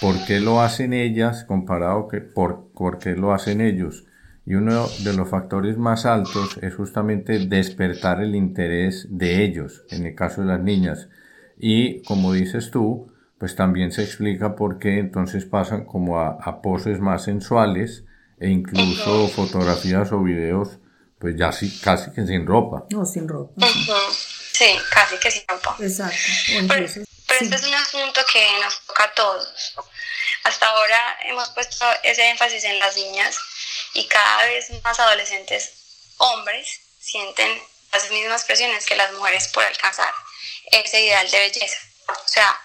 ¿Por 0.02 0.25
qué 0.25 0.42
lo 0.42 0.62
hacen 0.62 0.92
ellas 0.92 1.46
comparado 1.46 2.10
que 2.10 2.20
por, 2.20 2.72
por 2.74 3.00
qué 3.00 3.16
lo 3.16 3.34
hacen 3.34 3.62
ellos? 3.62 4.04
Y 4.46 4.56
uno 4.56 4.88
de 5.06 5.13
los 5.13 5.30
factores 5.30 5.78
más 5.78 6.06
altos 6.06 6.58
es 6.62 6.75
justamente 6.75 7.48
despertar 7.48 8.22
el 8.22 8.36
interés 8.36 9.08
de 9.10 9.46
ellos, 9.46 9.86
en 9.90 10.06
el 10.06 10.16
caso 10.16 10.42
de 10.42 10.48
las 10.48 10.62
niñas. 10.62 11.08
Y 11.58 12.04
como 12.04 12.34
dices 12.34 12.70
tú, 12.70 13.08
pues 13.44 13.58
también 13.58 13.92
se 13.92 14.04
explica 14.04 14.56
por 14.56 14.80
qué 14.80 15.00
entonces 15.00 15.44
pasan 15.44 15.84
como 15.84 16.22
a, 16.22 16.62
poses 16.62 17.02
más 17.02 17.26
sensuales 17.26 18.04
e 18.40 18.48
incluso 18.48 19.28
fotografías 19.28 20.14
o 20.14 20.24
videos, 20.24 20.78
pues 21.20 21.36
ya 21.38 21.52
sí, 21.52 21.78
casi 21.84 22.14
que 22.14 22.26
sin 22.26 22.48
ropa. 22.48 22.86
No, 22.92 23.06
sin 23.06 23.28
ropa. 23.28 23.68
Sí, 24.54 24.80
casi 24.90 25.18
que 25.18 25.30
sin 25.30 25.44
ropa. 25.46 25.76
Exacto. 25.82 26.16
pero, 26.70 26.86
este 26.86 27.02
es 27.56 27.64
un 27.66 27.74
asunto 27.74 28.22
que 28.32 28.48
nos 28.64 28.80
toca 28.86 29.04
a 29.04 29.14
todos. 29.14 29.76
Hasta 30.46 30.66
ahora 30.66 31.18
hemos 31.26 31.50
puesto 31.50 31.84
ese 32.02 32.30
énfasis 32.30 32.64
en 32.64 32.80
las 32.80 32.96
niñas 32.96 33.38
y 33.94 34.08
cada 34.08 34.46
vez 34.46 34.72
más 34.86 34.98
adolescentes 35.02 36.14
hombres 36.16 36.80
sienten 36.98 37.62
las 37.92 38.10
mismas 38.10 38.46
presiones 38.46 38.86
que 38.86 38.96
las 38.96 39.12
mujeres 39.12 39.50
por 39.50 39.66
alcanzar 39.66 40.14
ese 40.72 41.02
ideal 41.02 41.30
de 41.30 41.40
belleza. 41.40 41.78
O 42.08 42.28
sea, 42.28 42.58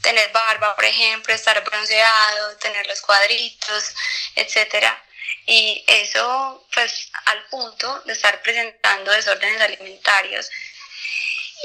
tener 0.00 0.30
barba, 0.32 0.74
por 0.74 0.84
ejemplo, 0.84 1.34
estar 1.34 1.62
bronceado, 1.64 2.56
tener 2.58 2.86
los 2.86 3.00
cuadritos, 3.00 3.94
etcétera. 4.34 5.02
Y 5.46 5.84
eso, 5.86 6.66
pues, 6.72 7.10
al 7.26 7.44
punto 7.46 8.00
de 8.04 8.12
estar 8.12 8.40
presentando 8.42 9.10
desórdenes 9.10 9.60
alimentarios 9.60 10.48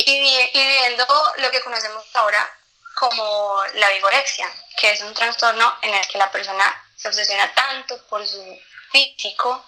y, 0.05 0.11
y 0.11 0.51
viviendo 0.53 1.05
lo 1.37 1.51
que 1.51 1.61
conocemos 1.61 2.03
ahora 2.13 2.57
como 2.95 3.63
la 3.75 3.89
vigorexia, 3.91 4.51
que 4.75 4.91
es 4.91 5.01
un 5.01 5.13
trastorno 5.13 5.77
en 5.83 5.93
el 5.93 6.07
que 6.07 6.17
la 6.17 6.31
persona 6.31 6.83
se 6.95 7.07
obsesiona 7.07 7.53
tanto 7.53 8.03
por 8.07 8.27
su 8.27 8.59
físico 8.91 9.63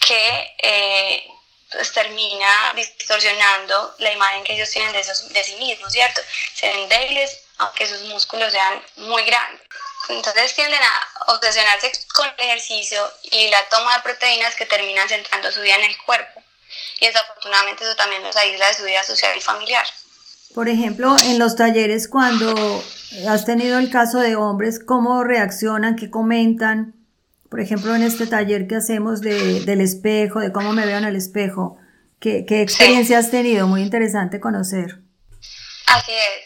que 0.00 0.54
eh, 0.58 1.28
pues 1.70 1.92
termina 1.92 2.72
distorsionando 2.74 3.94
la 3.98 4.12
imagen 4.12 4.44
que 4.44 4.54
ellos 4.54 4.70
tienen 4.70 4.92
de, 4.92 4.98
de 5.02 5.44
sí 5.44 5.56
mismos, 5.56 5.92
¿cierto? 5.92 6.22
Se 6.54 6.68
ven 6.68 6.88
débiles 6.88 7.45
aunque 7.58 7.86
sus 7.86 8.02
músculos 8.04 8.52
sean 8.52 8.82
muy 8.96 9.24
grandes. 9.24 9.62
Entonces 10.08 10.54
tienden 10.54 10.80
a 10.82 11.32
obsesionarse 11.32 11.90
con 12.14 12.26
el 12.26 12.44
ejercicio 12.44 13.00
y 13.24 13.48
la 13.48 13.58
toma 13.68 13.96
de 13.96 14.02
proteínas 14.02 14.54
que 14.54 14.66
terminan 14.66 15.08
centrando 15.08 15.50
su 15.50 15.60
vida 15.60 15.76
en 15.76 15.84
el 15.84 15.96
cuerpo. 16.04 16.42
Y 17.00 17.06
desafortunadamente 17.06 17.84
eso 17.84 17.96
también 17.96 18.22
los 18.22 18.36
aísla 18.36 18.68
de 18.68 18.74
su 18.74 18.84
vida 18.84 19.02
social 19.02 19.36
y 19.36 19.40
familiar. 19.40 19.86
Por 20.54 20.68
ejemplo, 20.68 21.16
en 21.24 21.38
los 21.38 21.56
talleres 21.56 22.08
cuando 22.08 22.82
has 23.28 23.44
tenido 23.44 23.78
el 23.78 23.90
caso 23.90 24.20
de 24.20 24.36
hombres, 24.36 24.80
¿cómo 24.84 25.24
reaccionan? 25.24 25.96
¿Qué 25.96 26.10
comentan? 26.10 26.94
Por 27.50 27.60
ejemplo, 27.60 27.94
en 27.94 28.02
este 28.02 28.26
taller 28.26 28.66
que 28.66 28.76
hacemos 28.76 29.20
de, 29.20 29.60
del 29.64 29.80
espejo, 29.80 30.40
de 30.40 30.52
cómo 30.52 30.72
me 30.72 30.86
veo 30.86 30.98
en 30.98 31.04
el 31.04 31.16
espejo, 31.16 31.78
¿qué, 32.20 32.44
qué 32.46 32.62
experiencia 32.62 33.18
has 33.18 33.30
tenido? 33.30 33.66
Muy 33.66 33.82
interesante 33.82 34.40
conocer. 34.40 34.98
Así 35.86 36.12
es. 36.12 36.45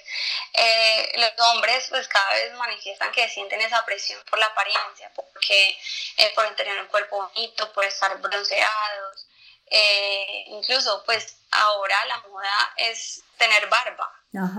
Eh, 0.52 1.12
los 1.16 1.48
hombres 1.48 1.86
pues 1.90 2.08
cada 2.08 2.30
vez 2.30 2.52
manifiestan 2.54 3.12
que 3.12 3.28
sienten 3.28 3.60
esa 3.60 3.84
presión 3.84 4.20
por 4.28 4.38
la 4.38 4.46
apariencia, 4.46 5.12
porque 5.14 5.78
eh, 6.16 6.32
por 6.34 6.54
tener 6.56 6.80
un 6.80 6.88
cuerpo 6.88 7.30
bonito, 7.34 7.72
por 7.72 7.84
estar 7.84 8.16
bronceados, 8.18 9.26
eh, 9.66 10.44
incluso 10.48 11.04
pues 11.04 11.36
ahora 11.52 12.04
la 12.06 12.18
moda 12.28 12.72
es 12.76 13.22
tener 13.38 13.68
barba. 13.68 14.12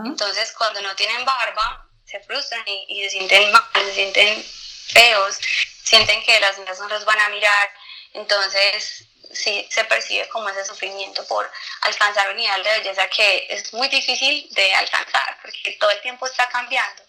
Entonces 0.05 0.53
cuando 0.57 0.81
no 0.81 0.95
tienen 0.95 1.25
barba 1.25 1.87
se 2.05 2.19
frustran 2.21 2.63
y, 2.65 2.85
y 2.89 3.03
se 3.03 3.09
sienten 3.11 3.51
mal, 3.51 3.63
se 3.73 3.93
sienten 3.93 4.43
feos, 4.43 5.39
sienten 5.83 6.23
que 6.23 6.39
las 6.39 6.57
niñas 6.57 6.79
no 6.79 6.87
los 6.87 7.05
van 7.05 7.19
a 7.19 7.29
mirar, 7.29 7.69
entonces 8.13 9.05
sí 9.33 9.67
se 9.69 9.83
percibe 9.85 10.27
como 10.29 10.49
ese 10.49 10.65
sufrimiento 10.65 11.25
por 11.27 11.49
alcanzar 11.81 12.29
un 12.31 12.39
ideal 12.39 12.63
de 12.63 12.79
belleza 12.79 13.07
que 13.09 13.47
es 13.49 13.73
muy 13.73 13.87
difícil 13.87 14.47
de 14.51 14.73
alcanzar, 14.75 15.37
porque 15.41 15.77
todo 15.79 15.89
el 15.91 16.01
tiempo 16.01 16.25
está 16.25 16.47
cambiando. 16.49 17.03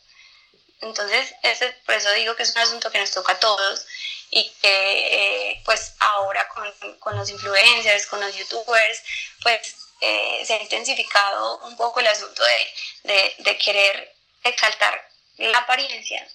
Entonces, 0.81 1.35
ese, 1.43 1.73
por 1.87 1.95
eso 1.95 2.11
digo 2.13 2.35
que 2.35 2.43
es 2.43 2.51
un 2.51 2.63
asunto 2.63 2.91
que 2.91 2.99
nos 2.99 3.11
toca 3.11 3.33
a 3.33 3.41
todos 3.41 3.87
y 4.31 4.51
que 4.61 5.51
eh, 5.51 5.63
pues 5.65 5.95
ahora 6.01 6.49
con, 6.49 6.99
con, 6.99 7.17
los 7.17 7.29
influencers, 7.29 8.07
con 8.07 8.21
los 8.21 8.35
youtubers, 8.35 9.03
pues 9.43 9.77
eh, 10.01 10.43
se 10.45 10.55
ha 10.55 10.63
intensificado 10.63 11.59
un 11.59 11.77
poco 11.77 12.01
el 12.01 12.09
asunto 12.09 12.43
de, 12.43 12.75
de, 13.05 13.35
de 13.39 13.59
querer 13.59 14.15
exaltar 14.43 15.09
la 15.37 15.59
apariencia 15.59 16.27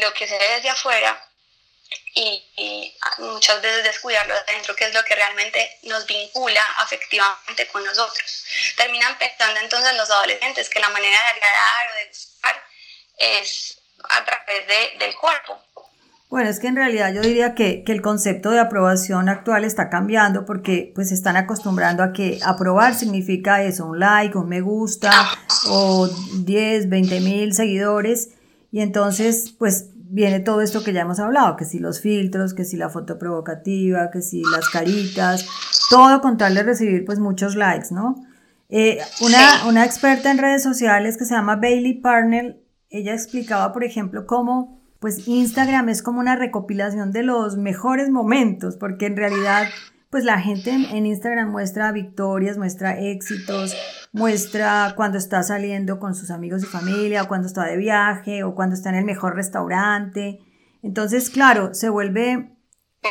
lo 0.00 0.12
que 0.14 0.26
se 0.26 0.38
ve 0.38 0.48
desde 0.56 0.70
afuera 0.70 1.28
y, 2.14 2.94
muchas 3.18 3.60
veces 3.62 3.84
descuidarlo 3.84 4.34
de 4.34 4.40
adentro, 4.40 4.74
que 4.76 4.84
es 4.84 4.94
lo 4.94 5.04
que 5.04 5.14
realmente 5.14 5.78
nos 5.84 6.06
vincula 6.06 6.60
afectivamente 6.78 7.66
con 7.68 7.84
nosotros. 7.84 8.44
Terminan 8.76 9.18
pensando 9.18 9.60
entonces 9.60 9.96
los 9.96 10.10
adolescentes 10.10 10.68
que 10.68 10.80
la 10.80 10.88
manera 10.90 11.16
de 11.16 11.28
agradar 11.28 11.90
o 11.90 11.94
de 11.96 12.08
gustar 12.08 12.64
es 13.18 13.78
a 14.08 14.24
través 14.24 14.66
de, 14.66 14.98
del 14.98 15.14
cuerpo. 15.16 15.60
Bueno, 16.28 16.48
es 16.48 16.60
que 16.60 16.68
en 16.68 16.76
realidad 16.76 17.12
yo 17.12 17.20
diría 17.20 17.54
que, 17.54 17.84
que, 17.84 17.92
el 17.92 18.00
concepto 18.00 18.50
de 18.50 18.58
aprobación 18.58 19.28
actual 19.28 19.64
está 19.64 19.90
cambiando 19.90 20.46
porque 20.46 20.90
pues 20.94 21.10
se 21.10 21.14
están 21.14 21.36
acostumbrando 21.36 22.02
a 22.02 22.14
que 22.14 22.38
aprobar 22.42 22.94
significa 22.94 23.62
eso, 23.62 23.84
un 23.84 23.98
like, 23.98 24.38
un 24.38 24.48
me 24.48 24.62
gusta 24.62 25.12
o 25.68 26.08
10, 26.08 26.88
20 26.88 27.20
mil 27.20 27.52
seguidores 27.52 28.30
y 28.70 28.80
entonces 28.80 29.52
pues 29.58 29.91
viene 30.12 30.40
todo 30.40 30.60
esto 30.60 30.84
que 30.84 30.92
ya 30.92 31.00
hemos 31.00 31.18
hablado, 31.18 31.56
que 31.56 31.64
si 31.64 31.78
los 31.78 32.00
filtros, 32.00 32.52
que 32.52 32.66
si 32.66 32.76
la 32.76 32.90
foto 32.90 33.18
provocativa, 33.18 34.10
que 34.10 34.20
si 34.20 34.42
las 34.42 34.68
caritas, 34.68 35.46
todo 35.88 36.20
con 36.20 36.36
tal 36.36 36.54
de 36.54 36.62
recibir 36.62 37.06
pues 37.06 37.18
muchos 37.18 37.56
likes, 37.56 37.88
¿no? 37.92 38.16
Eh, 38.68 38.98
una, 39.22 39.66
una 39.66 39.86
experta 39.86 40.30
en 40.30 40.36
redes 40.36 40.62
sociales 40.62 41.16
que 41.16 41.24
se 41.24 41.34
llama 41.34 41.56
Bailey 41.56 41.94
Parnell, 41.94 42.62
ella 42.90 43.14
explicaba, 43.14 43.72
por 43.72 43.84
ejemplo, 43.84 44.26
cómo 44.26 44.82
pues 45.00 45.26
Instagram 45.26 45.88
es 45.88 46.02
como 46.02 46.20
una 46.20 46.36
recopilación 46.36 47.10
de 47.10 47.22
los 47.22 47.56
mejores 47.56 48.10
momentos, 48.10 48.76
porque 48.76 49.06
en 49.06 49.16
realidad 49.16 49.66
pues 50.10 50.24
la 50.24 50.38
gente 50.38 50.70
en, 50.70 51.06
Instagram 51.06 51.50
muestra 51.50 51.90
victorias, 51.90 52.58
muestra 52.58 53.00
éxitos, 53.00 53.74
muestra 54.12 54.92
cuando 54.94 55.18
está 55.18 55.42
saliendo 55.42 55.98
con 55.98 56.14
sus 56.14 56.30
amigos 56.30 56.62
y 56.62 56.66
familia, 56.66 57.22
o 57.22 57.28
cuando 57.28 57.48
está 57.48 57.64
de 57.64 57.76
viaje, 57.76 58.44
o 58.44 58.54
cuando 58.54 58.74
está 58.74 58.90
en 58.90 58.96
el 58.96 59.04
mejor 59.04 59.34
restaurante. 59.34 60.38
Entonces, 60.82 61.30
claro, 61.30 61.74
se 61.74 61.88
vuelve, 61.88 62.56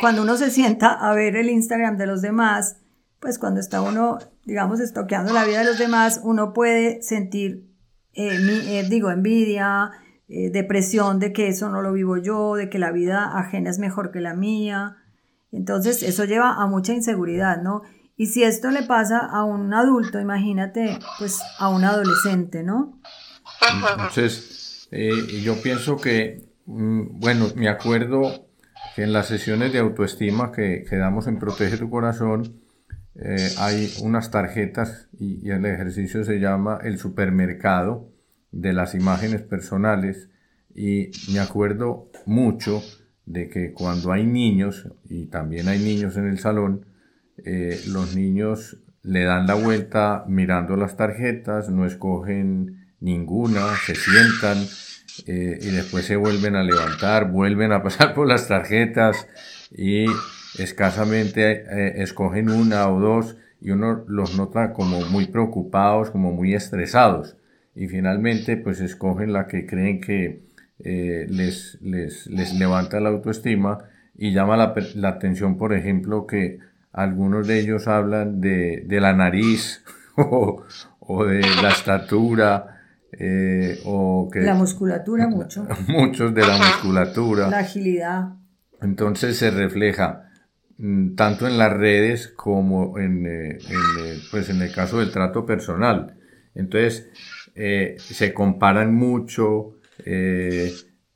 cuando 0.00 0.22
uno 0.22 0.36
se 0.36 0.50
sienta 0.50 0.92
a 0.92 1.12
ver 1.14 1.36
el 1.36 1.50
Instagram 1.50 1.98
de 1.98 2.06
los 2.06 2.22
demás, 2.22 2.76
pues 3.18 3.38
cuando 3.38 3.60
está 3.60 3.82
uno, 3.82 4.18
digamos, 4.44 4.80
estoqueando 4.80 5.32
la 5.32 5.44
vida 5.44 5.60
de 5.60 5.64
los 5.66 5.78
demás, 5.78 6.20
uno 6.22 6.52
puede 6.52 7.02
sentir, 7.02 7.68
eh, 8.14 8.38
eh, 8.66 8.86
digo, 8.88 9.10
envidia, 9.10 9.90
eh, 10.28 10.50
depresión 10.50 11.18
de 11.18 11.32
que 11.32 11.48
eso 11.48 11.68
no 11.68 11.82
lo 11.82 11.92
vivo 11.92 12.16
yo, 12.16 12.54
de 12.54 12.70
que 12.70 12.78
la 12.78 12.90
vida 12.90 13.38
ajena 13.38 13.70
es 13.70 13.78
mejor 13.78 14.10
que 14.12 14.20
la 14.20 14.34
mía. 14.34 14.96
Entonces, 15.50 16.02
eso 16.02 16.24
lleva 16.24 16.54
a 16.54 16.66
mucha 16.66 16.94
inseguridad, 16.94 17.60
¿no? 17.62 17.82
Y 18.16 18.26
si 18.26 18.42
esto 18.42 18.70
le 18.70 18.82
pasa 18.82 19.18
a 19.18 19.44
un 19.44 19.72
adulto, 19.72 20.20
imagínate, 20.20 20.98
pues 21.18 21.40
a 21.58 21.68
un 21.68 21.84
adolescente, 21.84 22.62
¿no? 22.62 23.00
Entonces, 23.90 24.88
eh, 24.90 25.40
yo 25.42 25.60
pienso 25.62 25.96
que, 25.96 26.48
mm, 26.66 27.20
bueno, 27.20 27.46
me 27.56 27.68
acuerdo 27.68 28.46
que 28.94 29.02
en 29.02 29.12
las 29.12 29.28
sesiones 29.28 29.72
de 29.72 29.78
autoestima 29.78 30.52
que, 30.52 30.84
que 30.88 30.96
damos 30.96 31.26
en 31.26 31.38
Protege 31.38 31.78
tu 31.78 31.88
Corazón, 31.88 32.62
eh, 33.14 33.50
hay 33.58 33.92
unas 34.02 34.30
tarjetas 34.30 35.08
y, 35.18 35.50
el 35.50 35.66
ejercicio 35.66 36.24
se 36.24 36.38
llama 36.38 36.78
el 36.82 36.98
supermercado 36.98 38.10
de 38.52 38.72
las 38.72 38.94
imágenes 38.94 39.42
personales 39.42 40.30
y 40.74 41.10
me 41.32 41.40
acuerdo 41.40 42.10
mucho 42.24 42.82
de 43.26 43.48
que 43.48 43.72
cuando 43.72 44.12
hay 44.12 44.26
niños, 44.26 44.88
y 45.04 45.26
también 45.26 45.68
hay 45.68 45.78
niños 45.78 46.16
en 46.16 46.26
el 46.26 46.38
salón, 46.38 46.86
eh, 47.44 47.80
los 47.88 48.14
niños 48.14 48.78
le 49.02 49.24
dan 49.24 49.46
la 49.46 49.54
vuelta 49.54 50.24
mirando 50.28 50.76
las 50.76 50.96
tarjetas, 50.96 51.68
no 51.70 51.86
escogen 51.86 52.86
ninguna, 53.00 53.74
se 53.84 53.94
sientan 53.96 54.58
eh, 55.26 55.58
y 55.60 55.70
después 55.70 56.04
se 56.04 56.16
vuelven 56.16 56.54
a 56.54 56.62
levantar, 56.62 57.30
vuelven 57.30 57.72
a 57.72 57.82
pasar 57.82 58.14
por 58.14 58.28
las 58.28 58.46
tarjetas 58.46 59.26
y 59.72 60.06
escasamente 60.58 61.64
eh, 61.68 62.02
escogen 62.02 62.48
una 62.48 62.88
o 62.88 63.00
dos 63.00 63.36
y 63.60 63.70
uno 63.70 64.04
los 64.06 64.36
nota 64.36 64.72
como 64.72 65.00
muy 65.06 65.26
preocupados, 65.26 66.10
como 66.10 66.32
muy 66.32 66.54
estresados. 66.54 67.36
Y 67.74 67.88
finalmente 67.88 68.56
pues 68.56 68.80
escogen 68.80 69.32
la 69.32 69.46
que 69.46 69.66
creen 69.66 70.00
que 70.00 70.42
les, 70.78 71.78
les, 71.80 72.26
les, 72.26 72.54
levanta 72.54 72.98
la 72.98 73.10
autoestima 73.10 73.78
y 74.16 74.32
llama 74.32 74.56
la, 74.56 74.74
la, 74.96 75.10
atención 75.10 75.56
por 75.56 75.72
ejemplo 75.72 76.26
que 76.26 76.58
algunos 76.92 77.46
de 77.46 77.60
ellos 77.60 77.88
hablan 77.88 78.40
de, 78.40 78.84
de 78.86 79.00
la 79.00 79.12
nariz 79.12 79.82
o, 80.16 80.64
o, 81.00 81.24
de 81.24 81.40
la 81.40 81.70
estatura 81.70 82.80
eh, 83.12 83.80
o 83.84 84.28
que 84.32 84.40
la 84.40 84.54
musculatura 84.54 85.28
mucho 85.28 85.66
muchos 85.88 86.34
de 86.34 86.46
la 86.46 86.56
musculatura 86.56 87.48
la 87.48 87.58
agilidad 87.58 88.34
entonces 88.80 89.36
se 89.36 89.50
refleja 89.50 90.32
Mm, 90.82 91.14
tanto 91.14 91.46
en 91.46 91.58
las 91.58 91.72
redes 91.72 92.26
como 92.28 92.98
en, 92.98 93.24
eh, 93.24 93.58
eh, 93.58 94.18
pues 94.32 94.50
en 94.50 94.60
el 94.62 94.72
caso 94.72 94.98
del 94.98 95.12
trato 95.12 95.46
personal. 95.46 96.16
Entonces, 96.56 97.08
eh, 97.54 97.94
se 97.98 98.34
comparan 98.34 98.92
mucho. 98.92 99.76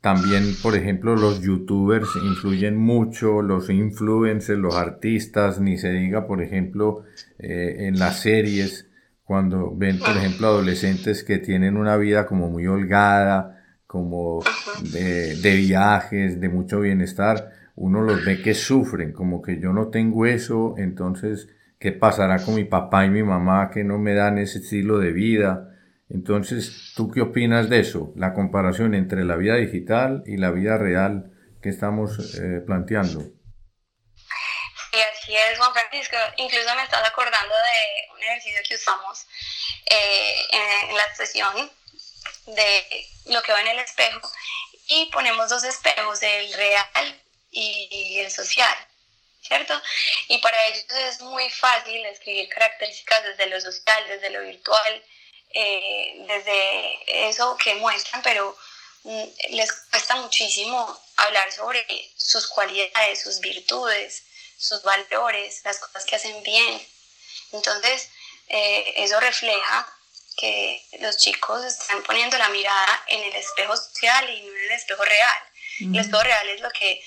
También, 0.07 0.55
por 0.63 0.73
ejemplo, 0.77 1.17
los 1.17 1.41
youtubers 1.41 2.07
influyen 2.23 2.77
mucho, 2.77 3.41
los 3.41 3.69
influencers, 3.69 4.57
los 4.57 4.73
artistas, 4.73 5.59
ni 5.59 5.77
se 5.77 5.91
diga, 5.91 6.25
por 6.25 6.41
ejemplo, 6.41 7.03
en 7.37 7.99
las 7.99 8.21
series, 8.21 8.89
cuando 9.25 9.75
ven, 9.75 9.99
por 9.99 10.15
ejemplo, 10.15 10.47
adolescentes 10.47 11.25
que 11.25 11.39
tienen 11.39 11.75
una 11.75 11.97
vida 11.97 12.25
como 12.25 12.49
muy 12.49 12.67
holgada, 12.67 13.65
como 13.85 14.41
de, 14.93 15.35
de 15.35 15.55
viajes, 15.57 16.39
de 16.39 16.47
mucho 16.47 16.79
bienestar, 16.79 17.51
uno 17.75 18.01
los 18.01 18.23
ve 18.23 18.41
que 18.41 18.53
sufren, 18.53 19.11
como 19.11 19.41
que 19.41 19.59
yo 19.59 19.73
no 19.73 19.89
tengo 19.89 20.25
eso, 20.25 20.75
entonces, 20.77 21.49
¿qué 21.79 21.91
pasará 21.91 22.39
con 22.45 22.55
mi 22.55 22.63
papá 22.63 23.05
y 23.05 23.09
mi 23.09 23.23
mamá 23.23 23.69
que 23.71 23.83
no 23.83 23.99
me 23.99 24.13
dan 24.13 24.37
ese 24.37 24.59
estilo 24.59 24.99
de 24.99 25.11
vida? 25.11 25.76
Entonces, 26.09 26.93
¿tú 26.95 27.11
qué 27.11 27.21
opinas 27.21 27.69
de 27.69 27.79
eso? 27.79 28.13
La 28.15 28.33
comparación 28.33 28.95
entre 28.95 29.25
la 29.25 29.35
vida 29.35 29.55
digital 29.55 30.23
y 30.25 30.37
la 30.37 30.51
vida 30.51 30.77
real 30.77 31.31
que 31.61 31.69
estamos 31.69 32.35
eh, 32.35 32.61
planteando. 32.65 33.21
Sí, 34.91 34.99
así 35.13 35.35
es, 35.35 35.57
Juan 35.57 35.73
Francisco. 35.73 36.15
Incluso 36.37 36.75
me 36.75 36.83
estás 36.83 37.05
acordando 37.05 37.53
de 37.53 38.15
un 38.15 38.23
ejercicio 38.23 38.61
que 38.67 38.75
usamos 38.75 39.27
eh, 39.85 40.47
en 40.51 40.95
la 40.95 41.15
sesión 41.15 41.71
de 42.45 42.85
lo 43.25 43.41
que 43.41 43.51
veo 43.51 43.61
en 43.61 43.67
el 43.67 43.79
espejo 43.79 44.31
y 44.87 45.09
ponemos 45.11 45.49
dos 45.49 45.65
espejos, 45.65 46.23
el 46.23 46.53
real 46.53 47.21
y 47.51 48.19
el 48.19 48.31
social, 48.31 48.75
¿cierto? 49.41 49.73
Y 50.29 50.37
para 50.37 50.65
ellos 50.67 50.85
es 51.09 51.21
muy 51.21 51.49
fácil 51.49 52.05
escribir 52.05 52.47
características 52.47 53.23
desde 53.23 53.47
lo 53.47 53.59
social, 53.59 54.07
desde 54.07 54.29
lo 54.29 54.41
virtual, 54.41 55.03
eh, 55.53 56.25
desde 56.27 57.29
eso 57.29 57.57
que 57.57 57.75
muestran, 57.75 58.21
pero 58.21 58.55
mm, 59.03 59.23
les 59.51 59.71
cuesta 59.89 60.15
muchísimo 60.17 60.99
hablar 61.15 61.51
sobre 61.51 61.85
sus 62.15 62.47
cualidades, 62.47 63.21
sus 63.21 63.39
virtudes, 63.39 64.23
sus 64.57 64.81
valores, 64.83 65.61
las 65.63 65.79
cosas 65.79 66.05
que 66.05 66.15
hacen 66.15 66.43
bien. 66.43 66.87
Entonces, 67.51 68.09
eh, 68.49 68.93
eso 68.97 69.19
refleja 69.19 69.93
que 70.37 70.85
los 70.99 71.17
chicos 71.17 71.63
están 71.65 72.03
poniendo 72.03 72.37
la 72.37 72.49
mirada 72.49 73.03
en 73.07 73.23
el 73.23 73.35
espejo 73.35 73.75
social 73.75 74.29
y 74.29 74.41
no 74.41 74.51
en 74.51 74.65
el 74.65 74.71
espejo 74.71 75.03
real. 75.03 75.43
El 75.79 75.99
espejo 75.99 76.23
real 76.23 76.49
es 76.49 76.61
lo 76.61 76.71
que 76.71 77.03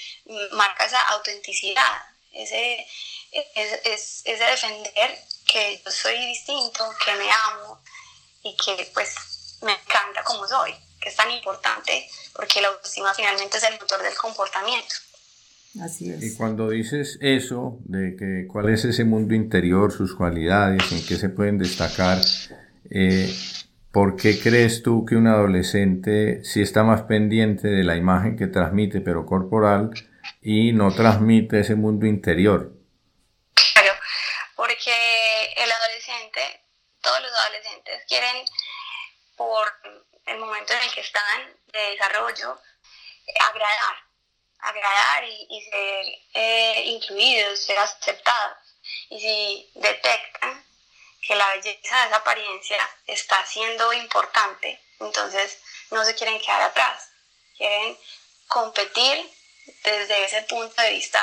marca 0.52 0.84
esa 0.84 1.00
autenticidad, 1.08 2.02
ese, 2.32 2.86
es, 3.32 4.22
ese 4.24 4.44
defender 4.44 5.24
que 5.46 5.80
yo 5.84 5.90
soy 5.90 6.16
distinto, 6.26 6.88
que 7.04 7.12
me 7.14 7.30
amo 7.30 7.82
y 8.42 8.56
que 8.56 8.90
pues 8.94 9.58
me 9.62 9.72
encanta 9.72 10.22
como 10.24 10.46
soy, 10.46 10.72
que 11.00 11.08
es 11.08 11.16
tan 11.16 11.30
importante 11.30 12.06
porque 12.34 12.60
la 12.60 12.68
autoestima 12.68 13.12
finalmente 13.14 13.58
es 13.58 13.64
el 13.64 13.78
motor 13.78 14.02
del 14.02 14.14
comportamiento. 14.14 14.94
Así 15.82 16.10
es. 16.10 16.22
Y 16.22 16.36
cuando 16.36 16.70
dices 16.70 17.18
eso, 17.20 17.78
de 17.84 18.16
que 18.16 18.48
cuál 18.48 18.70
es 18.70 18.84
ese 18.84 19.04
mundo 19.04 19.34
interior, 19.34 19.92
sus 19.92 20.14
cualidades, 20.14 20.90
en 20.90 21.06
qué 21.06 21.16
se 21.16 21.28
pueden 21.28 21.58
destacar, 21.58 22.18
eh, 22.90 23.32
¿Por 23.92 24.14
qué 24.14 24.38
crees 24.38 24.84
tú 24.84 25.04
que 25.04 25.16
un 25.16 25.26
adolescente 25.26 26.44
sí 26.44 26.62
está 26.62 26.84
más 26.84 27.02
pendiente 27.02 27.66
de 27.66 27.82
la 27.82 27.96
imagen 27.96 28.36
que 28.36 28.46
transmite, 28.46 29.00
pero 29.00 29.26
corporal, 29.26 29.90
y 30.40 30.72
no 30.72 30.94
transmite 30.94 31.58
ese 31.58 31.74
mundo 31.74 32.06
interior? 32.06 32.72
Claro, 33.72 33.92
porque 34.54 34.92
el 35.56 35.72
adolescente, 35.72 36.40
todos 37.00 37.20
los 37.20 37.32
adolescentes 37.32 37.99
quieren, 38.10 38.44
por 39.36 39.72
el 40.26 40.38
momento 40.38 40.74
en 40.74 40.80
el 40.80 40.92
que 40.92 41.00
están 41.00 41.56
de 41.72 41.78
desarrollo, 41.92 42.60
agradar, 43.40 43.96
agradar 44.58 45.24
y, 45.24 45.62
ser 45.70 46.06
eh, 46.34 46.82
incluidos, 46.86 47.60
ser 47.60 47.78
aceptados. 47.78 48.58
Y 49.08 49.20
si 49.20 49.70
detectan 49.76 50.64
que 51.26 51.36
la 51.36 51.48
belleza 51.54 52.00
de 52.00 52.06
esa 52.08 52.16
apariencia 52.16 52.78
está 53.06 53.46
siendo 53.46 53.92
importante, 53.92 54.80
entonces 54.98 55.58
no 55.92 56.04
se 56.04 56.14
quieren 56.16 56.40
quedar 56.40 56.62
atrás, 56.62 57.10
quieren 57.56 57.96
competir 58.48 59.30
desde 59.84 60.24
ese 60.24 60.42
punto 60.42 60.82
de 60.82 60.90
vista 60.90 61.20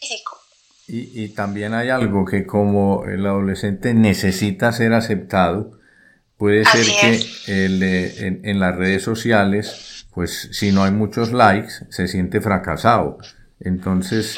físico. 0.00 0.40
Y, 0.88 1.24
y 1.24 1.34
también 1.34 1.74
hay 1.74 1.90
algo 1.90 2.24
que 2.24 2.46
como 2.46 3.04
el 3.04 3.24
adolescente 3.26 3.94
necesita 3.94 4.72
ser 4.72 4.92
aceptado, 4.92 5.76
puede 6.36 6.64
ser 6.64 6.84
que 6.84 7.64
el, 7.64 7.82
en, 7.82 8.40
en 8.44 8.60
las 8.60 8.76
redes 8.76 9.02
sociales, 9.02 10.06
pues 10.14 10.48
si 10.52 10.72
no 10.72 10.84
hay 10.84 10.92
muchos 10.92 11.32
likes, 11.32 11.72
se 11.90 12.08
siente 12.08 12.40
fracasado. 12.40 13.18
Entonces, 13.60 14.36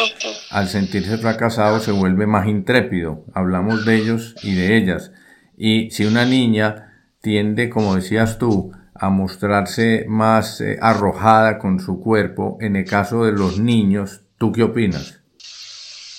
al 0.50 0.68
sentirse 0.68 1.18
fracasado 1.18 1.80
se 1.80 1.90
vuelve 1.90 2.26
más 2.26 2.46
intrépido. 2.46 3.24
Hablamos 3.34 3.84
de 3.84 3.96
ellos 3.96 4.34
y 4.42 4.54
de 4.54 4.76
ellas. 4.76 5.10
Y 5.56 5.90
si 5.90 6.04
una 6.04 6.24
niña 6.24 7.04
tiende, 7.20 7.68
como 7.68 7.96
decías 7.96 8.38
tú, 8.38 8.72
a 8.94 9.10
mostrarse 9.10 10.04
más 10.08 10.60
eh, 10.60 10.78
arrojada 10.80 11.58
con 11.58 11.80
su 11.80 12.00
cuerpo, 12.00 12.58
en 12.60 12.76
el 12.76 12.84
caso 12.84 13.24
de 13.24 13.32
los 13.32 13.58
niños, 13.58 14.22
¿tú 14.38 14.52
qué 14.52 14.62
opinas? 14.62 15.20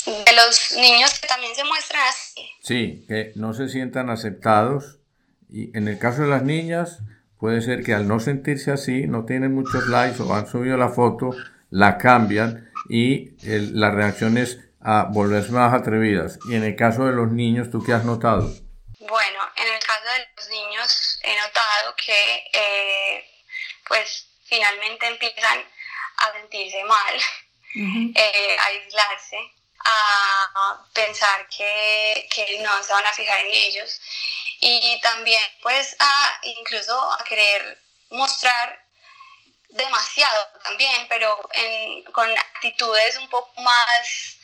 De 0.05 0.33
los 0.35 0.73
niños 0.79 1.19
que 1.19 1.27
también 1.27 1.53
se 1.55 1.63
muestran 1.63 2.01
así. 2.07 2.41
Sí, 2.61 3.05
que 3.07 3.31
no 3.35 3.53
se 3.53 3.69
sientan 3.69 4.09
aceptados. 4.09 4.98
Y 5.49 5.75
en 5.77 5.87
el 5.87 5.97
caso 5.97 6.21
de 6.21 6.27
las 6.27 6.43
niñas, 6.43 6.99
puede 7.39 7.61
ser 7.61 7.83
que 7.83 7.93
al 7.93 8.07
no 8.07 8.19
sentirse 8.19 8.71
así, 8.71 9.07
no 9.07 9.25
tienen 9.25 9.55
muchos 9.55 9.87
likes 9.87 10.21
o 10.21 10.33
han 10.33 10.47
subido 10.47 10.77
la 10.77 10.89
foto, 10.89 11.31
la 11.69 11.97
cambian 11.97 12.71
y 12.89 13.31
las 13.41 13.93
reacciones 13.93 14.59
a 14.81 15.05
volverse 15.09 15.51
más 15.51 15.73
atrevidas. 15.73 16.39
Y 16.49 16.55
en 16.55 16.63
el 16.63 16.75
caso 16.75 17.05
de 17.05 17.13
los 17.13 17.31
niños, 17.31 17.69
¿tú 17.71 17.83
qué 17.83 17.93
has 17.93 18.05
notado? 18.05 18.53
Bueno, 18.99 19.39
en 19.55 19.73
el 19.73 19.79
caso 19.79 20.05
de 20.05 20.27
los 20.35 20.49
niños 20.49 21.19
he 21.23 21.35
notado 21.35 21.95
que 21.95 22.43
eh, 22.53 23.25
pues 23.87 24.27
finalmente 24.45 25.07
empiezan 25.07 25.59
a 26.17 26.33
sentirse 26.33 26.83
mal, 26.83 27.15
eh, 28.15 28.57
a 28.59 28.65
aislarse, 28.65 29.37
a 29.85 30.85
pensar 30.93 31.47
que, 31.47 32.27
que, 32.33 32.59
no 32.61 32.83
se 32.83 32.93
van 32.93 33.05
a 33.05 33.13
fijar 33.13 33.39
en 33.39 33.51
ellos 33.51 34.01
y 34.61 34.99
también 35.01 35.43
pues 35.61 35.95
a 35.99 36.39
incluso 36.43 37.11
a 37.13 37.23
querer 37.23 37.81
mostrar 38.11 38.89
demasiado 39.69 40.47
también, 40.63 41.05
pero 41.07 41.37
con 42.11 42.29
actitudes 42.29 43.17
un 43.17 43.29
poco 43.29 43.61
más, 43.61 44.37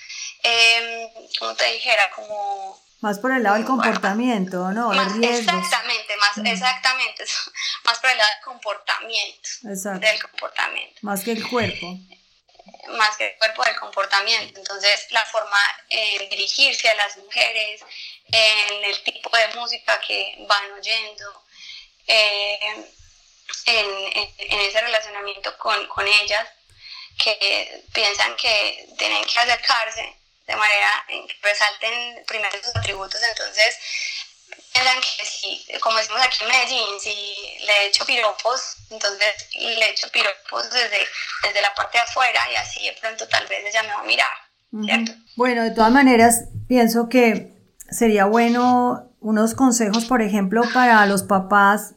eh, 0.44 1.12
como 1.40 1.56
te 1.56 1.66
dijera, 1.74 2.10
como... 2.16 2.84
Más 3.02 3.20
por 3.20 3.32
el 3.32 3.44
lado 3.44 3.56
del 3.56 3.66
comportamiento, 3.66 4.72
¿no? 4.72 4.94
exactamente, 4.94 6.18
más, 6.18 6.38
exactamente, 6.46 7.26
más 7.84 8.00
por 8.00 8.10
el 8.10 8.18
lado 8.18 8.30
del 8.36 8.44
comportamiento. 8.44 9.50
Del 10.00 10.22
comportamiento. 10.22 11.00
Más 11.02 11.24
que 11.24 11.32
el 11.32 11.48
cuerpo. 11.48 11.98
Más 12.90 13.18
que 13.18 13.28
el 13.28 13.38
cuerpo 13.38 13.64
del 13.64 13.76
comportamiento. 13.76 14.60
Entonces, 14.60 15.08
la 15.12 15.26
forma 15.26 15.58
de 15.90 16.28
dirigirse 16.30 16.90
a 16.90 16.96
las 16.96 17.18
mujeres, 17.18 17.82
en 18.32 18.84
el 18.84 19.04
tipo 19.04 19.36
de 19.36 19.48
música 19.50 20.00
que 20.02 20.36
van 20.48 20.72
oyendo, 20.72 21.44
eh, 22.08 22.86
en, 23.66 24.30
en, 24.38 24.62
ese 24.62 24.82
relacionamiento 24.82 25.58
con, 25.58 25.88
con, 25.88 26.08
ellas, 26.08 26.48
que 27.24 27.84
piensan 27.94 28.36
que 28.36 28.88
tienen 28.98 29.24
que 29.26 29.40
acercarse 29.40 30.16
de 30.48 30.56
manera 30.56 31.06
en 31.08 31.28
que 31.28 31.36
resalten 31.42 32.24
primero 32.28 32.58
sus 32.62 32.76
atributos, 32.76 33.22
entonces 33.24 33.78
piensan 34.74 34.98
que 35.02 35.26
si, 35.26 35.80
como 35.80 35.98
decimos 35.98 36.22
aquí 36.22 36.44
en 36.44 36.50
Medellín, 36.50 37.00
si 37.00 37.66
le 37.66 37.88
echo 37.88 38.06
piropos, 38.06 38.78
entonces 38.90 39.34
le 39.60 39.90
echo 39.90 40.08
piropos 40.12 40.70
desde, 40.70 41.06
desde 41.44 41.62
la 41.62 41.74
parte 41.76 41.98
de 41.98 42.04
afuera 42.04 42.40
y 42.52 42.56
así 42.56 42.86
de 42.86 42.96
pronto 43.00 43.28
tal 43.28 43.48
vez 43.48 43.66
ella 43.66 43.84
me 43.84 43.90
va 43.90 44.00
a 44.00 44.04
mirar, 44.04 44.36
¿cierto? 44.84 45.12
Bueno, 45.36 45.64
de 45.64 45.72
todas 45.72 45.92
maneras, 45.92 46.46
pienso 46.68 47.10
que 47.10 47.54
sería 47.90 48.26
bueno 48.26 49.12
unos 49.20 49.56
consejos, 49.56 50.06
por 50.06 50.22
ejemplo, 50.22 50.64
para 50.74 51.06
los 51.06 51.24
papás 51.24 51.96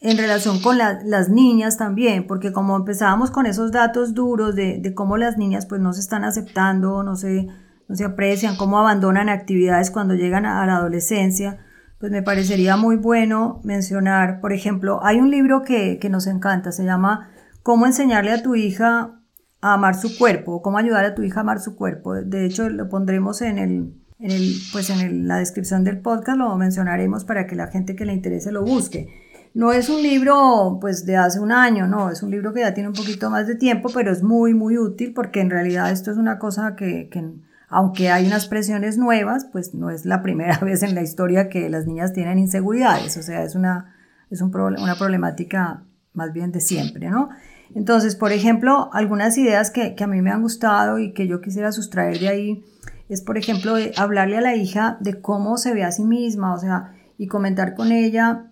en 0.00 0.18
relación 0.18 0.60
con 0.60 0.76
las 0.76 1.28
niñas 1.30 1.78
también, 1.78 2.26
porque 2.26 2.52
como 2.52 2.76
empezábamos 2.76 3.30
con 3.30 3.46
esos 3.46 3.72
datos 3.72 4.12
duros 4.12 4.54
de, 4.54 4.78
de, 4.78 4.94
cómo 4.94 5.16
las 5.16 5.38
niñas 5.38 5.64
pues 5.64 5.80
no 5.80 5.94
se 5.94 6.00
están 6.00 6.24
aceptando, 6.24 7.02
no 7.02 7.16
se, 7.16 7.46
no 7.88 7.96
se 7.96 8.04
aprecian, 8.04 8.56
cómo 8.56 8.78
abandonan 8.78 9.28
actividades 9.28 9.90
cuando 9.90 10.14
llegan 10.14 10.46
a, 10.46 10.64
la 10.66 10.76
adolescencia, 10.76 11.58
pues 11.98 12.10
me 12.10 12.22
parecería 12.22 12.76
muy 12.76 12.96
bueno 12.96 13.60
mencionar, 13.64 14.40
por 14.40 14.52
ejemplo, 14.52 15.00
hay 15.02 15.18
un 15.20 15.30
libro 15.30 15.62
que, 15.62 15.98
que 15.98 16.08
nos 16.08 16.26
encanta, 16.26 16.72
se 16.72 16.84
llama 16.84 17.30
Cómo 17.62 17.86
enseñarle 17.86 18.32
a 18.32 18.42
tu 18.42 18.54
hija 18.54 19.20
a 19.60 19.74
amar 19.74 19.94
su 19.94 20.18
cuerpo, 20.18 20.60
cómo 20.60 20.76
ayudar 20.76 21.04
a 21.04 21.14
tu 21.14 21.22
hija 21.22 21.40
a 21.40 21.42
amar 21.42 21.60
su 21.60 21.76
cuerpo. 21.76 22.14
De 22.14 22.44
hecho, 22.44 22.68
lo 22.68 22.90
pondremos 22.90 23.40
en 23.40 23.56
el, 23.56 23.94
en 24.18 24.30
el, 24.30 24.54
pues 24.72 24.90
en 24.90 25.26
la 25.26 25.38
descripción 25.38 25.84
del 25.84 26.00
podcast, 26.00 26.36
lo 26.36 26.54
mencionaremos 26.56 27.24
para 27.24 27.46
que 27.46 27.56
la 27.56 27.68
gente 27.68 27.96
que 27.96 28.04
le 28.04 28.12
interese 28.12 28.52
lo 28.52 28.62
busque. 28.62 29.08
No 29.54 29.72
es 29.72 29.88
un 29.88 30.02
libro 30.02 30.78
pues 30.80 31.06
de 31.06 31.16
hace 31.16 31.40
un 31.40 31.52
año, 31.52 31.86
no, 31.86 32.10
es 32.10 32.22
un 32.22 32.30
libro 32.30 32.52
que 32.52 32.60
ya 32.60 32.74
tiene 32.74 32.88
un 32.88 32.94
poquito 32.94 33.30
más 33.30 33.46
de 33.46 33.54
tiempo, 33.54 33.88
pero 33.94 34.10
es 34.10 34.22
muy, 34.22 34.52
muy 34.52 34.76
útil 34.76 35.14
porque 35.14 35.40
en 35.40 35.48
realidad 35.48 35.90
esto 35.92 36.10
es 36.10 36.16
una 36.16 36.38
cosa 36.38 36.74
que, 36.76 37.08
que 37.08 37.24
aunque 37.68 38.10
hay 38.10 38.26
unas 38.26 38.46
presiones 38.46 38.98
nuevas, 38.98 39.46
pues 39.50 39.74
no 39.74 39.90
es 39.90 40.04
la 40.04 40.22
primera 40.22 40.58
vez 40.62 40.82
en 40.82 40.94
la 40.94 41.02
historia 41.02 41.48
que 41.48 41.68
las 41.68 41.86
niñas 41.86 42.12
tienen 42.12 42.38
inseguridades, 42.38 43.16
o 43.16 43.22
sea, 43.22 43.42
es 43.42 43.54
una, 43.54 43.94
es 44.30 44.40
un 44.40 44.54
una 44.54 44.96
problemática 44.96 45.84
más 46.12 46.32
bien 46.32 46.52
de 46.52 46.60
siempre, 46.60 47.10
¿no? 47.10 47.30
Entonces, 47.74 48.14
por 48.14 48.30
ejemplo, 48.30 48.90
algunas 48.92 49.36
ideas 49.36 49.70
que, 49.70 49.94
que, 49.94 50.04
a 50.04 50.06
mí 50.06 50.22
me 50.22 50.30
han 50.30 50.42
gustado 50.42 50.98
y 50.98 51.12
que 51.12 51.26
yo 51.26 51.40
quisiera 51.40 51.72
sustraer 51.72 52.20
de 52.20 52.28
ahí 52.28 52.64
es, 53.08 53.20
por 53.20 53.36
ejemplo, 53.36 53.74
hablarle 53.96 54.38
a 54.38 54.40
la 54.40 54.54
hija 54.54 54.96
de 55.00 55.20
cómo 55.20 55.56
se 55.56 55.74
ve 55.74 55.82
a 55.82 55.90
sí 55.90 56.04
misma, 56.04 56.54
o 56.54 56.58
sea, 56.58 56.92
y 57.18 57.26
comentar 57.26 57.74
con 57.74 57.90
ella 57.90 58.50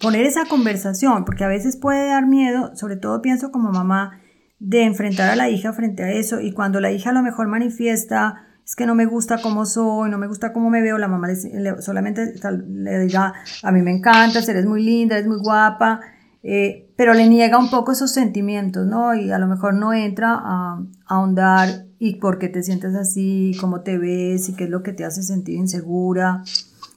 poner 0.00 0.26
esa 0.26 0.44
conversación, 0.46 1.24
porque 1.24 1.44
a 1.44 1.48
veces 1.48 1.76
puede 1.76 2.08
dar 2.08 2.26
miedo, 2.26 2.74
sobre 2.76 2.96
todo 2.96 3.20
pienso 3.20 3.50
como 3.50 3.70
mamá, 3.70 4.20
de 4.58 4.84
enfrentar 4.84 5.30
a 5.30 5.36
la 5.36 5.50
hija 5.50 5.72
frente 5.72 6.02
a 6.02 6.12
eso 6.12 6.40
y 6.40 6.52
cuando 6.52 6.80
la 6.80 6.92
hija 6.92 7.10
a 7.10 7.12
lo 7.12 7.22
mejor 7.22 7.48
manifiesta 7.48 8.46
es 8.64 8.76
que 8.76 8.86
no 8.86 8.94
me 8.94 9.04
gusta 9.04 9.42
cómo 9.42 9.66
soy, 9.66 10.10
no 10.10 10.16
me 10.16 10.26
gusta 10.26 10.52
cómo 10.52 10.70
me 10.70 10.80
veo, 10.80 10.96
la 10.96 11.08
mamá 11.08 11.28
le, 11.28 11.82
solamente 11.82 12.34
le 12.66 12.98
diga, 13.00 13.34
a 13.62 13.72
mí 13.72 13.82
me 13.82 13.90
encanta, 13.90 14.38
eres 14.38 14.64
muy 14.64 14.82
linda, 14.82 15.16
eres 15.16 15.28
muy 15.28 15.38
guapa, 15.38 16.00
eh, 16.42 16.90
pero 16.96 17.12
le 17.12 17.28
niega 17.28 17.58
un 17.58 17.68
poco 17.68 17.92
esos 17.92 18.12
sentimientos, 18.12 18.86
¿no? 18.86 19.14
Y 19.14 19.30
a 19.30 19.38
lo 19.38 19.48
mejor 19.48 19.74
no 19.74 19.92
entra 19.92 20.32
a, 20.32 20.78
a 20.78 21.14
ahondar 21.14 21.86
y 21.98 22.16
por 22.16 22.38
qué 22.38 22.48
te 22.48 22.62
sientes 22.62 22.94
así, 22.94 23.54
cómo 23.60 23.82
te 23.82 23.98
ves 23.98 24.48
y 24.48 24.54
qué 24.54 24.64
es 24.64 24.70
lo 24.70 24.82
que 24.82 24.92
te 24.92 25.04
hace 25.04 25.22
sentir 25.22 25.56
insegura 25.56 26.42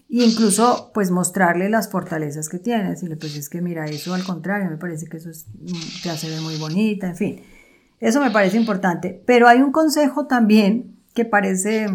e 0.09 0.23
incluso 0.23 0.91
pues 0.93 1.11
mostrarle 1.11 1.69
las 1.69 1.89
fortalezas 1.89 2.49
que 2.49 2.59
tienes, 2.59 2.89
decirle 2.89 3.17
pues 3.17 3.35
es 3.35 3.49
que 3.49 3.61
mira 3.61 3.85
eso 3.85 4.13
al 4.13 4.23
contrario, 4.23 4.69
me 4.69 4.77
parece 4.77 5.07
que 5.07 5.17
eso 5.17 5.29
es, 5.29 5.47
mm, 5.59 6.03
te 6.03 6.09
hace 6.09 6.29
ver 6.29 6.41
muy 6.41 6.57
bonita, 6.57 7.07
en 7.07 7.15
fin, 7.15 7.41
eso 7.99 8.21
me 8.21 8.31
parece 8.31 8.57
importante, 8.57 9.21
pero 9.25 9.47
hay 9.47 9.59
un 9.59 9.71
consejo 9.71 10.27
también 10.27 10.97
que 11.13 11.25
parece 11.25 11.87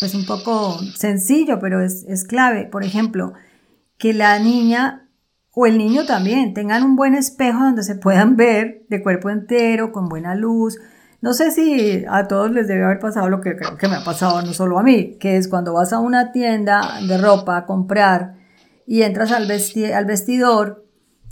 pues 0.00 0.14
un 0.14 0.26
poco 0.26 0.78
sencillo, 0.96 1.58
pero 1.60 1.82
es, 1.82 2.04
es 2.08 2.24
clave, 2.24 2.66
por 2.66 2.84
ejemplo, 2.84 3.32
que 3.98 4.12
la 4.12 4.38
niña 4.38 5.08
o 5.52 5.66
el 5.66 5.78
niño 5.78 6.06
también 6.06 6.54
tengan 6.54 6.82
un 6.82 6.96
buen 6.96 7.14
espejo 7.14 7.60
donde 7.60 7.82
se 7.82 7.94
puedan 7.94 8.36
ver 8.36 8.84
de 8.88 9.02
cuerpo 9.02 9.30
entero, 9.30 9.92
con 9.92 10.08
buena 10.08 10.34
luz, 10.34 10.78
no 11.22 11.34
sé 11.34 11.52
si 11.52 12.04
a 12.10 12.26
todos 12.26 12.50
les 12.50 12.66
debe 12.66 12.84
haber 12.84 12.98
pasado 12.98 13.28
lo 13.28 13.40
que 13.40 13.54
creo 13.54 13.78
que 13.78 13.86
me 13.86 13.94
ha 13.94 14.04
pasado, 14.04 14.42
no 14.42 14.52
solo 14.52 14.80
a 14.80 14.82
mí, 14.82 15.16
que 15.20 15.36
es 15.36 15.46
cuando 15.46 15.72
vas 15.72 15.92
a 15.92 16.00
una 16.00 16.32
tienda 16.32 16.98
de 17.06 17.16
ropa 17.16 17.56
a 17.56 17.64
comprar 17.64 18.34
y 18.88 19.02
entras 19.02 19.30
al, 19.30 19.46
vestidor 19.46 20.84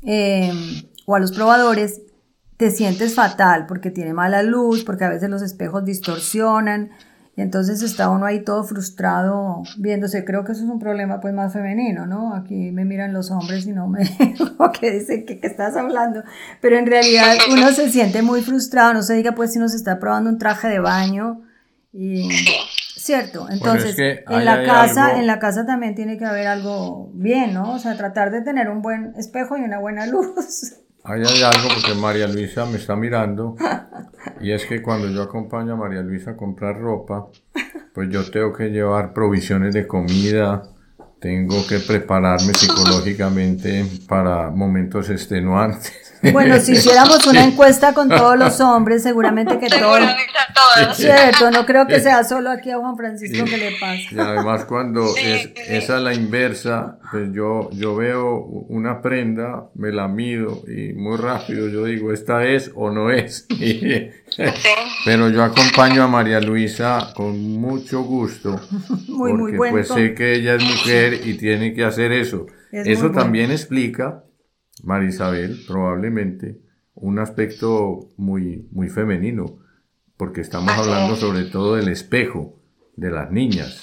em, 0.02 0.84
o 1.06 1.16
a 1.16 1.18
los 1.18 1.32
probadores, 1.32 2.02
te 2.56 2.70
sientes 2.70 3.16
fatal 3.16 3.66
porque 3.66 3.90
tiene 3.90 4.14
mala 4.14 4.44
luz, 4.44 4.84
porque 4.84 5.04
a 5.04 5.08
veces 5.08 5.28
los 5.28 5.42
espejos 5.42 5.84
distorsionan 5.84 6.90
entonces 7.40 7.82
está 7.82 8.10
uno 8.10 8.26
ahí 8.26 8.44
todo 8.44 8.64
frustrado 8.64 9.62
viéndose. 9.78 10.24
Creo 10.24 10.44
que 10.44 10.52
eso 10.52 10.64
es 10.64 10.70
un 10.70 10.78
problema 10.78 11.20
pues 11.20 11.34
más 11.34 11.52
femenino, 11.52 12.06
¿no? 12.06 12.34
Aquí 12.34 12.70
me 12.72 12.84
miran 12.84 13.12
los 13.12 13.30
hombres 13.30 13.66
y 13.66 13.72
no 13.72 13.88
me... 13.88 14.00
que 14.80 14.90
dicen 14.90 15.26
que, 15.26 15.38
estás 15.42 15.76
hablando. 15.76 16.22
Pero 16.60 16.78
en 16.78 16.86
realidad 16.86 17.36
uno 17.50 17.70
se 17.72 17.90
siente 17.90 18.22
muy 18.22 18.42
frustrado. 18.42 18.94
No 18.94 19.02
se 19.02 19.14
diga 19.14 19.32
pues 19.32 19.52
si 19.52 19.58
nos 19.58 19.74
está 19.74 19.98
probando 19.98 20.30
un 20.30 20.38
traje 20.38 20.68
de 20.68 20.78
baño. 20.78 21.42
Y... 21.92 22.28
Cierto, 22.96 23.48
entonces 23.48 23.96
en 23.98 24.44
la 24.44 24.62
casa, 24.62 25.18
en 25.18 25.26
la 25.26 25.38
casa 25.38 25.64
también 25.64 25.94
tiene 25.94 26.18
que 26.18 26.26
haber 26.26 26.46
algo 26.46 27.10
bien, 27.14 27.54
¿no? 27.54 27.72
O 27.72 27.78
sea, 27.78 27.96
tratar 27.96 28.30
de 28.30 28.42
tener 28.42 28.68
un 28.68 28.82
buen 28.82 29.14
espejo 29.16 29.56
y 29.56 29.62
una 29.62 29.78
buena 29.78 30.06
luz. 30.06 30.74
Ahí 31.04 31.22
hay 31.26 31.42
algo 31.42 31.68
porque 31.74 31.98
María 31.98 32.26
Luisa 32.26 32.66
me 32.66 32.76
está 32.76 32.94
mirando 32.94 33.56
y 34.40 34.52
es 34.52 34.66
que 34.66 34.82
cuando 34.82 35.08
yo 35.08 35.22
acompaño 35.22 35.72
a 35.72 35.76
María 35.76 36.02
Luisa 36.02 36.32
a 36.32 36.36
comprar 36.36 36.78
ropa, 36.78 37.28
pues 37.94 38.10
yo 38.10 38.30
tengo 38.30 38.52
que 38.52 38.68
llevar 38.68 39.12
provisiones 39.12 39.74
de 39.74 39.86
comida, 39.86 40.62
tengo 41.18 41.66
que 41.66 41.78
prepararme 41.78 42.52
psicológicamente 42.54 43.84
para 44.08 44.50
momentos 44.50 45.10
extenuantes. 45.10 46.09
Bueno, 46.32 46.58
si 46.60 46.72
hiciéramos 46.72 47.26
una 47.26 47.44
encuesta 47.44 47.94
con 47.94 48.08
todos 48.08 48.38
los 48.38 48.60
hombres, 48.60 49.02
seguramente 49.02 49.58
que 49.58 49.68
todos. 49.68 50.00
Cierto, 50.94 51.50
no 51.50 51.64
creo 51.64 51.86
que 51.86 52.00
sea 52.00 52.24
solo 52.24 52.50
aquí 52.50 52.70
a 52.70 52.78
Juan 52.78 52.96
Francisco 52.96 53.44
que 53.44 53.56
le 53.56 53.72
pasa. 53.80 54.02
Y 54.10 54.18
además 54.18 54.64
cuando 54.64 55.16
es, 55.16 55.50
esa 55.68 55.96
es 55.96 56.02
la 56.02 56.14
inversa, 56.14 56.98
pues 57.10 57.32
yo, 57.32 57.70
yo 57.72 57.96
veo 57.96 58.36
una 58.68 59.00
prenda, 59.00 59.68
me 59.74 59.92
la 59.92 60.08
mido 60.08 60.62
y 60.68 60.92
muy 60.92 61.16
rápido 61.16 61.68
yo 61.68 61.84
digo, 61.84 62.12
esta 62.12 62.44
es 62.44 62.70
o 62.74 62.90
no 62.90 63.10
es. 63.10 63.46
Pero 65.04 65.28
yo 65.30 65.42
acompaño 65.42 66.02
a 66.02 66.08
María 66.08 66.40
Luisa 66.40 67.12
con 67.14 67.40
mucho 67.54 68.02
gusto. 68.02 68.60
Muy, 69.08 69.32
porque 69.32 69.56
muy 69.56 69.70
pues 69.70 69.88
sé 69.88 70.14
que 70.14 70.34
ella 70.34 70.54
es 70.54 70.64
mujer 70.64 71.20
y 71.26 71.34
tiene 71.34 71.74
que 71.74 71.84
hacer 71.84 72.10
eso. 72.12 72.46
eso 72.72 73.10
también 73.10 73.50
explica 73.50 74.22
Marisabel, 74.84 75.64
probablemente 75.66 76.60
un 76.94 77.18
aspecto 77.18 78.10
muy, 78.16 78.68
muy 78.72 78.88
femenino, 78.88 79.58
porque 80.16 80.40
estamos 80.42 80.70
hablando 80.72 81.16
sobre 81.16 81.44
todo 81.44 81.76
del 81.76 81.88
espejo 81.88 82.58
de 82.96 83.10
las 83.10 83.30
niñas. 83.30 83.78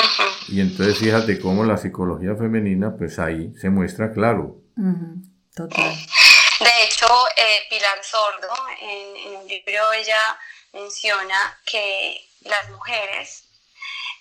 Y 0.50 0.62
entonces 0.62 1.00
fíjate 1.00 1.40
cómo 1.40 1.64
la 1.64 1.78
psicología 1.78 2.36
femenina, 2.36 2.96
pues 2.96 3.20
ahí 3.20 3.54
se 3.60 3.70
muestra 3.70 4.14
claro. 4.14 4.62
Total. 5.56 5.96
De 6.60 6.86
hecho, 6.86 7.08
eh, 7.36 7.62
Pilar 7.70 8.04
Sordo, 8.04 8.54
en, 8.82 9.16
en 9.16 9.40
un 9.42 9.48
libro, 9.48 9.94
ella 9.94 10.20
menciona 10.74 11.58
que 11.66 12.22
las 12.42 12.70
mujeres 12.70 13.46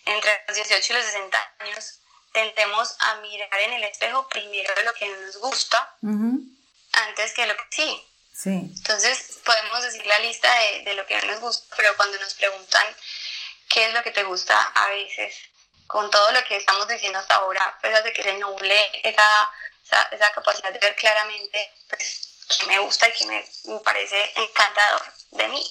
entre 0.07 0.31
los 0.49 0.57
18 0.57 0.93
y 0.93 0.97
los 0.97 1.05
60 1.05 1.39
años 1.61 2.01
tendemos 2.33 2.97
a 3.01 3.21
mirar 3.21 3.61
en 3.67 3.73
el 3.75 3.85
espejo 3.85 4.29
primero 4.29 4.73
lo 4.85 4.93
que 4.93 5.09
nos 5.09 5.39
gusta 5.39 5.97
antes 7.09 7.33
que 7.33 7.47
lo 7.47 7.55
que 7.55 7.63
sí. 7.71 8.03
Sí. 8.33 8.73
Entonces 8.77 9.39
podemos 9.45 9.83
decir 9.83 10.05
la 10.07 10.19
lista 10.19 10.49
de, 10.55 10.83
de, 10.85 10.95
lo 10.95 11.07
que 11.07 11.21
nos 11.23 11.41
gusta, 11.41 11.75
pero 11.77 11.89
cuando 11.97 12.19
nos 12.21 12.35
preguntan 12.35 12.85
qué 13.71 13.87
es 13.87 13.95
lo 13.95 14.03
que 14.03 14.11
te 14.11 14.25
gusta, 14.25 14.61
a 14.61 14.89
veces, 14.89 15.35
con 15.87 16.11
todo 16.11 16.33
lo 16.33 16.41
que 16.47 16.57
estamos 16.57 16.87
diciendo 16.89 17.19
hasta 17.19 17.37
ahora, 17.37 17.77
pues 17.81 17.95
hace 17.95 18.13
que 18.13 18.23
se 18.23 18.39
nuble 18.39 18.77
esa, 19.03 19.23
esa, 20.11 20.33
capacidad 20.35 20.73
de 20.73 20.79
ver 20.79 20.95
claramente 20.97 21.71
pues, 21.89 22.47
qué 22.59 22.67
me 22.67 22.79
gusta 22.81 23.09
y 23.09 23.13
qué 23.13 23.27
me, 23.27 23.45
me 23.73 23.81
parece 23.81 24.17
encantador 24.37 25.03
de 25.33 25.49
mí. 25.49 25.63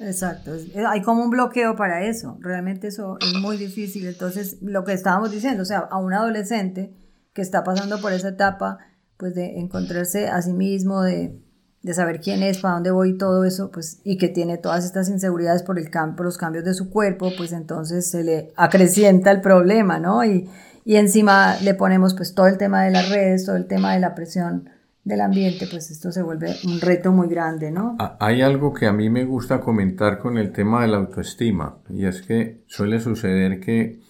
Exacto, 0.00 0.52
hay 0.88 1.02
como 1.02 1.24
un 1.24 1.30
bloqueo 1.30 1.74
para 1.74 2.04
eso, 2.04 2.36
realmente 2.40 2.88
eso 2.88 3.18
es 3.20 3.32
muy 3.34 3.56
difícil. 3.56 4.06
Entonces, 4.06 4.56
lo 4.62 4.84
que 4.84 4.92
estábamos 4.92 5.32
diciendo, 5.32 5.62
o 5.62 5.66
sea, 5.66 5.88
a 5.90 5.96
un 5.96 6.14
adolescente 6.14 6.92
que 7.34 7.42
está 7.42 7.64
pasando 7.64 8.00
por 8.00 8.12
esa 8.12 8.28
etapa, 8.28 8.78
pues 9.18 9.34
de 9.34 9.58
encontrarse 9.58 10.28
a 10.28 10.40
sí 10.40 10.52
mismo, 10.52 11.02
de, 11.02 11.38
de 11.82 11.94
saber 11.94 12.20
quién 12.20 12.42
es, 12.42 12.58
para 12.58 12.74
dónde 12.74 12.90
voy 12.90 13.10
y 13.10 13.18
todo 13.18 13.44
eso, 13.44 13.70
pues, 13.70 14.00
y 14.04 14.16
que 14.16 14.28
tiene 14.28 14.58
todas 14.58 14.84
estas 14.84 15.10
inseguridades 15.10 15.62
por, 15.62 15.78
el 15.78 15.90
por 15.90 16.24
los 16.24 16.38
cambios 16.38 16.64
de 16.64 16.72
su 16.72 16.88
cuerpo, 16.88 17.30
pues 17.36 17.52
entonces 17.52 18.10
se 18.10 18.24
le 18.24 18.52
acrecienta 18.56 19.30
el 19.30 19.40
problema, 19.40 19.98
¿no? 19.98 20.24
Y, 20.24 20.48
y 20.84 20.96
encima 20.96 21.56
le 21.62 21.74
ponemos 21.74 22.14
pues 22.14 22.34
todo 22.34 22.46
el 22.46 22.56
tema 22.56 22.82
de 22.84 22.90
las 22.90 23.10
redes, 23.10 23.44
todo 23.44 23.56
el 23.56 23.66
tema 23.66 23.92
de 23.92 24.00
la 24.00 24.14
presión 24.14 24.70
del 25.04 25.20
ambiente, 25.22 25.66
pues 25.70 25.90
esto 25.90 26.12
se 26.12 26.22
vuelve 26.22 26.54
un 26.64 26.80
reto 26.80 27.12
muy 27.12 27.28
grande, 27.28 27.70
¿no? 27.70 27.96
Hay 28.20 28.42
algo 28.42 28.72
que 28.74 28.86
a 28.86 28.92
mí 28.92 29.10
me 29.10 29.24
gusta 29.24 29.60
comentar 29.60 30.18
con 30.18 30.36
el 30.36 30.52
tema 30.52 30.82
de 30.82 30.88
la 30.88 30.98
autoestima, 30.98 31.78
y 31.88 32.06
es 32.06 32.22
que 32.22 32.62
suele 32.66 33.00
suceder 33.00 33.58
que 33.58 34.00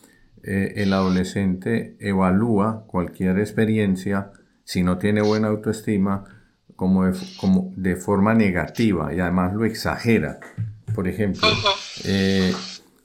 eh, 0.42 0.75
el 0.77 0.92
adolescente 0.92 1.97
evalúa 2.01 2.85
cualquier 2.87 3.38
experiencia, 3.38 4.33
si 4.69 4.83
no 4.83 4.99
tiene 4.99 5.23
buena 5.23 5.49
autoestima, 5.49 6.25
como 6.77 7.07
de, 7.07 7.19
como 7.41 7.73
de 7.75 7.97
forma 7.97 8.35
negativa 8.35 9.15
y 9.15 9.19
además 9.19 9.55
lo 9.55 9.65
exagera. 9.65 10.41
Por 10.95 11.09
ejemplo, 11.09 11.49
eh, 12.05 12.53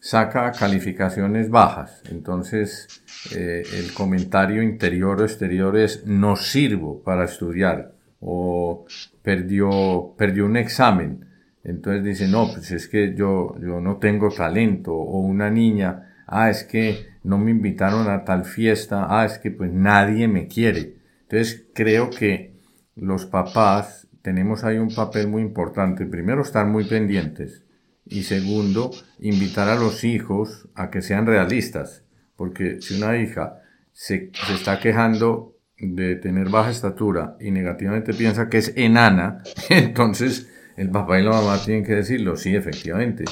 saca 0.01 0.51
calificaciones 0.51 1.49
bajas, 1.49 2.01
entonces 2.11 3.01
eh, 3.33 3.63
el 3.75 3.93
comentario 3.93 4.61
interior 4.61 5.21
o 5.21 5.23
exterior 5.23 5.77
es 5.77 6.05
no 6.05 6.35
sirvo 6.35 7.01
para 7.01 7.23
estudiar 7.23 7.93
o 8.19 8.85
perdió, 9.21 10.15
perdió 10.17 10.45
un 10.45 10.57
examen. 10.57 11.27
Entonces 11.63 12.03
dice, 12.03 12.27
no, 12.27 12.51
pues 12.51 12.71
es 12.71 12.89
que 12.89 13.15
yo, 13.15 13.55
yo 13.61 13.79
no 13.79 13.95
tengo 13.99 14.29
talento. 14.31 14.93
O 14.93 15.19
una 15.19 15.49
niña, 15.49 16.13
ah, 16.27 16.49
es 16.49 16.65
que 16.65 17.05
no 17.23 17.37
me 17.37 17.51
invitaron 17.51 18.09
a 18.09 18.25
tal 18.25 18.43
fiesta, 18.43 19.07
ah, 19.09 19.23
es 19.23 19.39
que 19.39 19.49
pues 19.49 19.71
nadie 19.71 20.27
me 20.27 20.47
quiere. 20.47 21.02
Entonces 21.33 21.65
creo 21.73 22.11
que 22.11 22.53
los 22.95 23.25
papás 23.25 24.07
tenemos 24.21 24.63
ahí 24.63 24.77
un 24.77 24.93
papel 24.93 25.27
muy 25.27 25.41
importante. 25.41 26.05
Primero, 26.05 26.43
estar 26.43 26.67
muy 26.67 26.83
pendientes. 26.83 27.63
Y 28.05 28.21
segundo, 28.21 28.91
invitar 29.17 29.67
a 29.67 29.75
los 29.75 30.03
hijos 30.03 30.69
a 30.75 30.91
que 30.91 31.01
sean 31.01 31.25
realistas. 31.25 32.03
Porque 32.35 32.81
si 32.81 33.01
una 33.01 33.17
hija 33.17 33.63
se, 33.91 34.29
está 34.53 34.79
quejando 34.79 35.57
de 35.79 36.17
tener 36.17 36.49
baja 36.49 36.69
estatura 36.69 37.35
y 37.39 37.49
negativamente 37.49 38.13
piensa 38.13 38.47
que 38.47 38.59
es 38.59 38.71
enana, 38.75 39.41
entonces 39.69 40.51
el 40.77 40.91
papá 40.91 41.19
y 41.19 41.23
la 41.23 41.31
mamá 41.31 41.59
tienen 41.65 41.83
que 41.83 41.95
decirlo, 41.95 42.35
sí, 42.35 42.55
efectivamente, 42.55 43.25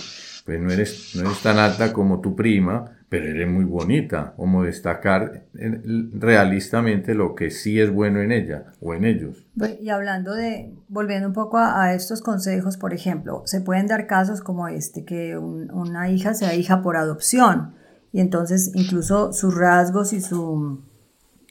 pues 0.43 0.59
no 0.59 0.71
eres, 0.71 1.11
no 1.13 1.21
eres 1.21 1.39
tan 1.41 1.59
alta 1.59 1.93
como 1.93 2.19
tu 2.19 2.35
prima, 2.35 2.97
pero 3.11 3.27
eres 3.27 3.49
muy 3.49 3.65
bonita, 3.65 4.33
como 4.37 4.63
destacar 4.63 5.43
realistamente 5.53 7.13
lo 7.13 7.35
que 7.35 7.51
sí 7.51 7.77
es 7.77 7.91
bueno 7.91 8.21
en 8.21 8.31
ella 8.31 8.71
o 8.79 8.93
en 8.93 9.03
ellos. 9.03 9.45
Y 9.81 9.89
hablando 9.89 10.33
de, 10.33 10.73
volviendo 10.87 11.27
un 11.27 11.33
poco 11.33 11.57
a, 11.57 11.93
estos 11.93 12.21
consejos, 12.21 12.77
por 12.77 12.93
ejemplo, 12.93 13.43
se 13.43 13.59
pueden 13.59 13.87
dar 13.87 14.07
casos 14.07 14.39
como 14.39 14.69
este, 14.69 15.03
que 15.03 15.37
una 15.37 16.09
hija 16.09 16.33
sea 16.33 16.55
hija 16.55 16.81
por 16.81 16.95
adopción, 16.95 17.73
y 18.13 18.21
entonces 18.21 18.71
incluso 18.75 19.33
sus 19.33 19.57
rasgos 19.57 20.13
y 20.13 20.21
su, 20.21 20.79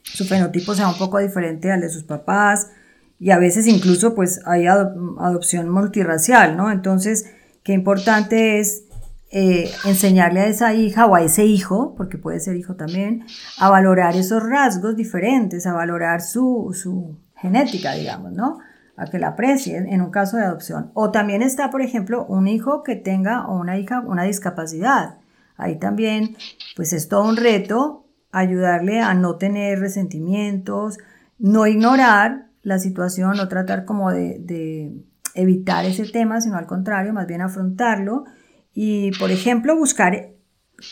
su 0.01 0.25
fenotipo 0.25 0.73
sea 0.73 0.89
un 0.89 0.97
poco 0.97 1.19
diferente 1.19 1.71
al 1.71 1.81
de 1.81 1.89
sus 1.89 2.05
papás, 2.05 2.71
y 3.19 3.29
a 3.29 3.37
veces 3.37 3.67
incluso 3.67 4.15
pues 4.15 4.41
hay 4.47 4.65
adopción 4.65 5.69
multirracial, 5.69 6.57
¿no? 6.57 6.71
Entonces, 6.71 7.31
qué 7.61 7.73
importante 7.73 8.59
es 8.59 8.85
eh, 9.33 9.71
enseñarle 9.85 10.41
a 10.41 10.47
esa 10.47 10.73
hija 10.73 11.05
o 11.05 11.15
a 11.15 11.21
ese 11.21 11.45
hijo, 11.45 11.95
porque 11.95 12.17
puede 12.17 12.41
ser 12.41 12.57
hijo 12.57 12.75
también, 12.75 13.23
a 13.57 13.69
valorar 13.69 14.17
esos 14.17 14.43
rasgos 14.43 14.97
diferentes, 14.97 15.65
a 15.65 15.73
valorar 15.73 16.21
su, 16.21 16.71
su 16.73 17.17
genética, 17.35 17.93
digamos, 17.93 18.33
¿no? 18.33 18.59
A 18.97 19.05
que 19.05 19.19
la 19.19 19.29
aprecien 19.29 19.87
en 19.87 20.01
un 20.01 20.11
caso 20.11 20.35
de 20.35 20.43
adopción. 20.43 20.91
O 20.93 21.11
también 21.11 21.41
está, 21.41 21.69
por 21.69 21.81
ejemplo, 21.81 22.25
un 22.25 22.49
hijo 22.49 22.83
que 22.83 22.97
tenga 22.97 23.47
o 23.47 23.57
una 23.57 23.79
hija 23.79 24.01
una 24.01 24.23
discapacidad. 24.23 25.19
Ahí 25.55 25.79
también, 25.79 26.35
pues 26.75 26.91
es 26.91 27.07
todo 27.07 27.23
un 27.23 27.37
reto 27.37 28.05
ayudarle 28.33 28.99
a 28.99 29.13
no 29.13 29.37
tener 29.37 29.79
resentimientos, 29.79 30.97
no 31.39 31.67
ignorar 31.67 32.47
la 32.63 32.79
situación, 32.79 33.37
no 33.37 33.47
tratar 33.47 33.85
como 33.85 34.11
de, 34.11 34.39
de 34.39 35.05
evitar 35.35 35.85
ese 35.85 36.05
tema, 36.05 36.41
sino 36.41 36.57
al 36.57 36.67
contrario, 36.67 37.13
más 37.13 37.27
bien 37.27 37.41
afrontarlo 37.41 38.25
y, 38.73 39.11
por 39.17 39.31
ejemplo, 39.31 39.75
buscar 39.75 40.31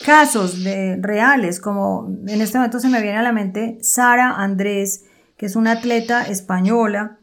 casos 0.05 0.63
de, 0.63 0.97
reales, 1.01 1.59
como 1.59 2.07
en 2.27 2.41
este 2.41 2.57
momento 2.57 2.79
se 2.79 2.89
me 2.89 3.01
viene 3.01 3.17
a 3.17 3.23
la 3.23 3.31
mente 3.31 3.77
Sara 3.81 4.35
Andrés, 4.35 5.05
que 5.37 5.45
es 5.45 5.55
una 5.55 5.73
atleta 5.73 6.23
española 6.23 7.17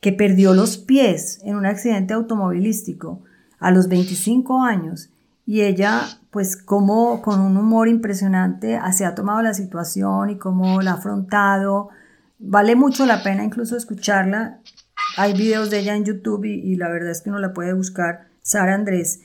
que 0.00 0.12
perdió 0.12 0.54
los 0.54 0.78
pies 0.78 1.40
en 1.44 1.56
un 1.56 1.66
accidente 1.66 2.14
automovilístico 2.14 3.22
a 3.58 3.70
los 3.70 3.88
25 3.88 4.62
años 4.62 5.10
y 5.46 5.62
ella 5.62 6.02
pues 6.30 6.56
como 6.56 7.22
con 7.22 7.40
un 7.40 7.56
humor 7.56 7.88
impresionante 7.88 8.80
se 8.92 9.04
ha 9.04 9.14
tomado 9.14 9.42
la 9.42 9.54
situación 9.54 10.30
y 10.30 10.38
cómo 10.38 10.82
la 10.82 10.92
ha 10.92 10.94
afrontado. 10.94 11.90
Vale 12.38 12.74
mucho 12.74 13.06
la 13.06 13.22
pena 13.22 13.44
incluso 13.44 13.76
escucharla. 13.76 14.58
Hay 15.16 15.34
videos 15.34 15.70
de 15.70 15.80
ella 15.80 15.94
en 15.94 16.04
YouTube 16.04 16.44
y, 16.44 16.54
y 16.54 16.76
la 16.76 16.88
verdad 16.88 17.10
es 17.10 17.20
que 17.20 17.30
uno 17.30 17.38
la 17.38 17.52
puede 17.52 17.72
buscar, 17.72 18.28
Sara 18.42 18.74
Andrés. 18.74 19.20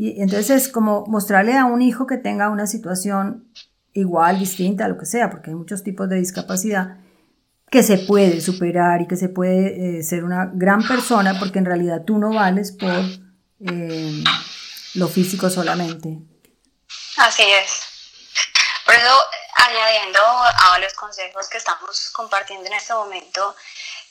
Y 0.00 0.22
entonces 0.22 0.62
es 0.62 0.68
como 0.70 1.04
mostrarle 1.08 1.58
a 1.58 1.66
un 1.66 1.82
hijo 1.82 2.06
que 2.06 2.16
tenga 2.16 2.48
una 2.48 2.66
situación 2.66 3.52
igual, 3.92 4.38
distinta, 4.38 4.88
lo 4.88 4.96
que 4.96 5.04
sea, 5.04 5.28
porque 5.28 5.50
hay 5.50 5.56
muchos 5.56 5.84
tipos 5.84 6.08
de 6.08 6.16
discapacidad, 6.16 6.96
que 7.70 7.82
se 7.82 7.98
puede 7.98 8.40
superar 8.40 9.02
y 9.02 9.06
que 9.06 9.16
se 9.16 9.28
puede 9.28 9.98
eh, 9.98 10.02
ser 10.02 10.24
una 10.24 10.48
gran 10.54 10.88
persona, 10.88 11.38
porque 11.38 11.58
en 11.58 11.66
realidad 11.66 12.04
tú 12.06 12.16
no 12.16 12.32
vales 12.32 12.72
por 12.72 12.90
eh, 12.90 14.24
lo 14.94 15.06
físico 15.06 15.50
solamente. 15.50 16.16
Así 17.18 17.42
es. 17.42 17.82
Por 18.86 18.94
eso, 18.94 19.20
añadiendo 19.56 20.20
a 20.22 20.78
los 20.78 20.94
consejos 20.94 21.46
que 21.50 21.58
estamos 21.58 22.08
compartiendo 22.14 22.66
en 22.68 22.72
este 22.72 22.94
momento, 22.94 23.54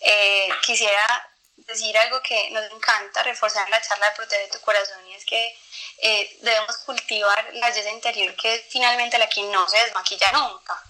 eh, 0.02 0.50
quisiera 0.62 1.29
decir 1.68 1.98
algo 1.98 2.22
que 2.22 2.50
nos 2.52 2.64
encanta 2.72 3.24
reforzar 3.24 3.66
en 3.66 3.72
la 3.72 3.82
charla 3.82 4.10
de 4.10 4.16
Protege 4.16 4.50
tu 4.52 4.60
Corazón 4.62 5.06
y 5.08 5.14
es 5.14 5.26
que 5.26 5.58
eh, 6.02 6.38
debemos 6.42 6.78
cultivar 6.80 7.50
la 7.54 7.70
belleza 7.70 7.90
interior 7.90 8.36
que 8.36 8.66
finalmente 8.70 9.18
la 9.18 9.28
que 9.28 9.44
no 9.44 9.68
se 9.68 9.78
desmaquilla 9.78 10.32
nunca. 10.32 10.84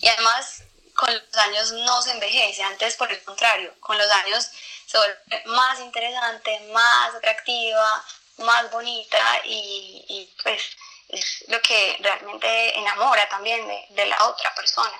Y 0.00 0.08
además 0.08 0.62
con 0.94 1.12
los 1.12 1.36
años 1.36 1.72
no 1.72 2.02
se 2.02 2.12
envejece, 2.12 2.62
antes 2.62 2.94
por 2.96 3.10
el 3.10 3.22
contrario, 3.22 3.74
con 3.80 3.98
los 3.98 4.10
años 4.10 4.48
se 4.86 4.96
vuelve 4.98 5.44
más 5.46 5.80
interesante, 5.80 6.60
más 6.72 7.14
atractiva, 7.14 8.04
más 8.38 8.70
bonita 8.70 9.40
y, 9.44 10.04
y 10.08 10.34
pues 10.42 10.62
es 11.08 11.44
lo 11.48 11.60
que 11.62 11.96
realmente 12.00 12.78
enamora 12.78 13.28
también 13.28 13.66
de, 13.66 13.86
de 13.90 14.06
la 14.06 14.24
otra 14.26 14.54
persona. 14.54 14.96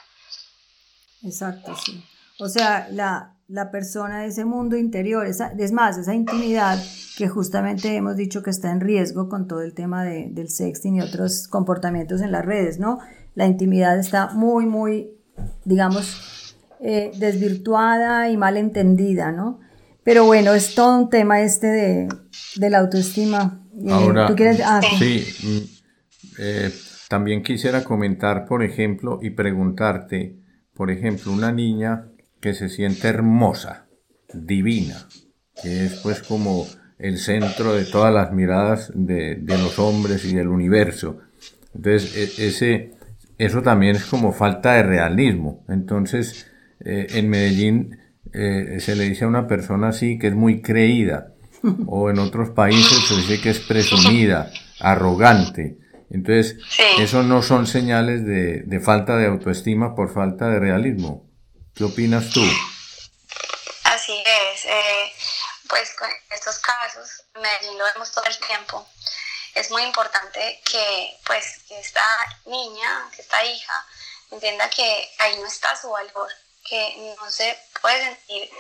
Exacto, 1.24 1.76
sí. 1.76 2.04
O 2.38 2.48
sea, 2.48 2.86
la, 2.90 3.33
la 3.48 3.70
persona, 3.70 4.24
ese 4.24 4.44
mundo 4.44 4.76
interior, 4.76 5.26
esa, 5.26 5.52
es 5.58 5.72
más, 5.72 5.98
esa 5.98 6.14
intimidad 6.14 6.78
que 7.16 7.28
justamente 7.28 7.94
hemos 7.94 8.16
dicho 8.16 8.42
que 8.42 8.50
está 8.50 8.70
en 8.70 8.80
riesgo 8.80 9.28
con 9.28 9.46
todo 9.46 9.60
el 9.60 9.74
tema 9.74 10.04
de, 10.04 10.28
del 10.30 10.48
sexting 10.48 10.96
y 10.96 11.00
otros 11.02 11.46
comportamientos 11.48 12.22
en 12.22 12.32
las 12.32 12.44
redes, 12.44 12.78
¿no? 12.78 12.98
La 13.34 13.46
intimidad 13.46 13.98
está 13.98 14.32
muy, 14.32 14.64
muy, 14.66 15.10
digamos, 15.64 16.56
eh, 16.80 17.12
desvirtuada 17.18 18.30
y 18.30 18.36
mal 18.36 18.56
entendida, 18.56 19.30
¿no? 19.30 19.60
Pero 20.02 20.24
bueno, 20.24 20.54
es 20.54 20.74
todo 20.74 20.98
un 20.98 21.10
tema 21.10 21.40
este 21.40 21.66
de, 21.66 22.08
de 22.56 22.70
la 22.70 22.78
autoestima. 22.78 23.62
Eh, 23.78 23.90
Ahora, 23.90 24.26
¿tú 24.26 24.36
quieres? 24.36 24.60
Ah, 24.64 24.80
sí, 24.98 25.24
mm, 25.42 25.58
eh, 26.38 26.70
también 27.08 27.42
quisiera 27.42 27.84
comentar, 27.84 28.46
por 28.46 28.62
ejemplo, 28.62 29.18
y 29.22 29.30
preguntarte, 29.30 30.38
por 30.74 30.90
ejemplo, 30.90 31.32
una 31.32 31.52
niña 31.52 32.08
que 32.44 32.52
se 32.52 32.68
siente 32.68 33.08
hermosa, 33.08 33.86
divina, 34.34 35.08
que 35.62 35.86
es 35.86 36.00
pues 36.02 36.22
como 36.22 36.66
el 36.98 37.16
centro 37.16 37.72
de 37.72 37.86
todas 37.86 38.12
las 38.12 38.32
miradas 38.32 38.92
de, 38.94 39.42
los 39.46 39.78
hombres 39.78 40.26
y 40.26 40.34
del 40.34 40.48
universo. 40.48 41.20
Entonces, 41.74 42.38
e, 42.38 42.48
ese, 42.48 42.90
eso 43.38 43.62
también 43.62 43.96
es 43.96 44.04
como 44.04 44.30
falta 44.34 44.74
de 44.74 44.82
realismo. 44.82 45.64
Entonces, 45.70 46.46
eh, 46.84 47.06
en 47.14 47.30
Medellín 47.30 47.96
eh, 48.34 48.76
se 48.78 48.94
le 48.94 49.04
dice 49.04 49.24
a 49.24 49.28
una 49.28 49.48
persona 49.48 49.88
así 49.88 50.18
que 50.18 50.26
es 50.26 50.34
muy 50.34 50.60
creída, 50.60 51.32
o 51.86 52.10
en 52.10 52.18
otros 52.18 52.50
países 52.50 53.06
se 53.08 53.16
dice 53.16 53.40
que 53.40 53.48
es 53.48 53.60
presumida, 53.60 54.50
arrogante. 54.80 55.78
Entonces, 56.10 56.58
eso 57.00 57.22
no 57.22 57.40
son 57.40 57.66
señales 57.66 58.22
de, 58.26 58.64
de 58.64 58.80
falta 58.80 59.16
de 59.16 59.28
autoestima 59.28 59.94
por 59.94 60.12
falta 60.12 60.50
de 60.50 60.60
realismo. 60.60 61.24
¿Qué 61.74 61.82
opinas 61.82 62.30
tú? 62.30 62.40
Así 63.82 64.22
es, 64.24 64.64
eh, 64.64 65.12
pues 65.68 65.92
con 65.94 66.08
estos 66.30 66.58
casos, 66.60 67.24
Medellín 67.34 67.76
lo 67.76 67.84
vemos 67.86 68.12
todo 68.12 68.24
el 68.26 68.38
tiempo. 68.38 68.86
Es 69.54 69.72
muy 69.72 69.82
importante 69.82 70.60
que 70.64 71.18
pues 71.26 71.64
que 71.66 71.80
esta 71.80 72.04
niña, 72.44 73.10
que 73.14 73.22
esta 73.22 73.44
hija, 73.44 73.86
entienda 74.30 74.70
que 74.70 75.10
ahí 75.18 75.36
no 75.38 75.46
está 75.46 75.74
su 75.74 75.90
valor, 75.90 76.32
que 76.64 77.14
no 77.18 77.30
se 77.32 77.58
puede 77.80 78.04
sentir 78.04 78.50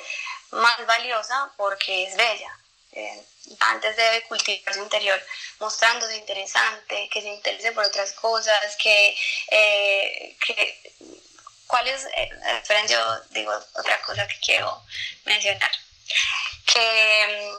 más 0.50 0.84
valiosa 0.84 1.52
porque 1.56 2.08
es 2.08 2.16
bella. 2.16 2.58
Eh, 2.92 3.26
antes 3.60 3.96
debe 3.96 4.22
cultivar 4.24 4.74
su 4.74 4.82
interior, 4.82 5.22
mostrándose 5.60 6.16
interesante, 6.16 7.08
que 7.12 7.20
se 7.20 7.28
interese 7.28 7.70
por 7.70 7.84
otras 7.84 8.12
cosas, 8.12 8.76
que, 8.76 9.16
eh, 9.50 10.36
que 10.44 10.94
¿cuál 11.66 11.88
es, 11.88 12.04
eh, 12.16 12.30
yo 12.88 13.20
digo 13.30 13.52
otra 13.74 14.00
cosa 14.02 14.26
que 14.26 14.38
quiero 14.40 14.82
mencionar, 15.24 15.70
que, 16.66 17.52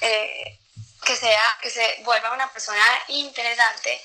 eh, 0.00 0.58
que, 1.04 1.16
sea, 1.16 1.58
que 1.62 1.70
se 1.70 2.00
vuelva 2.02 2.32
una 2.32 2.52
persona 2.52 2.84
interesante 3.08 4.02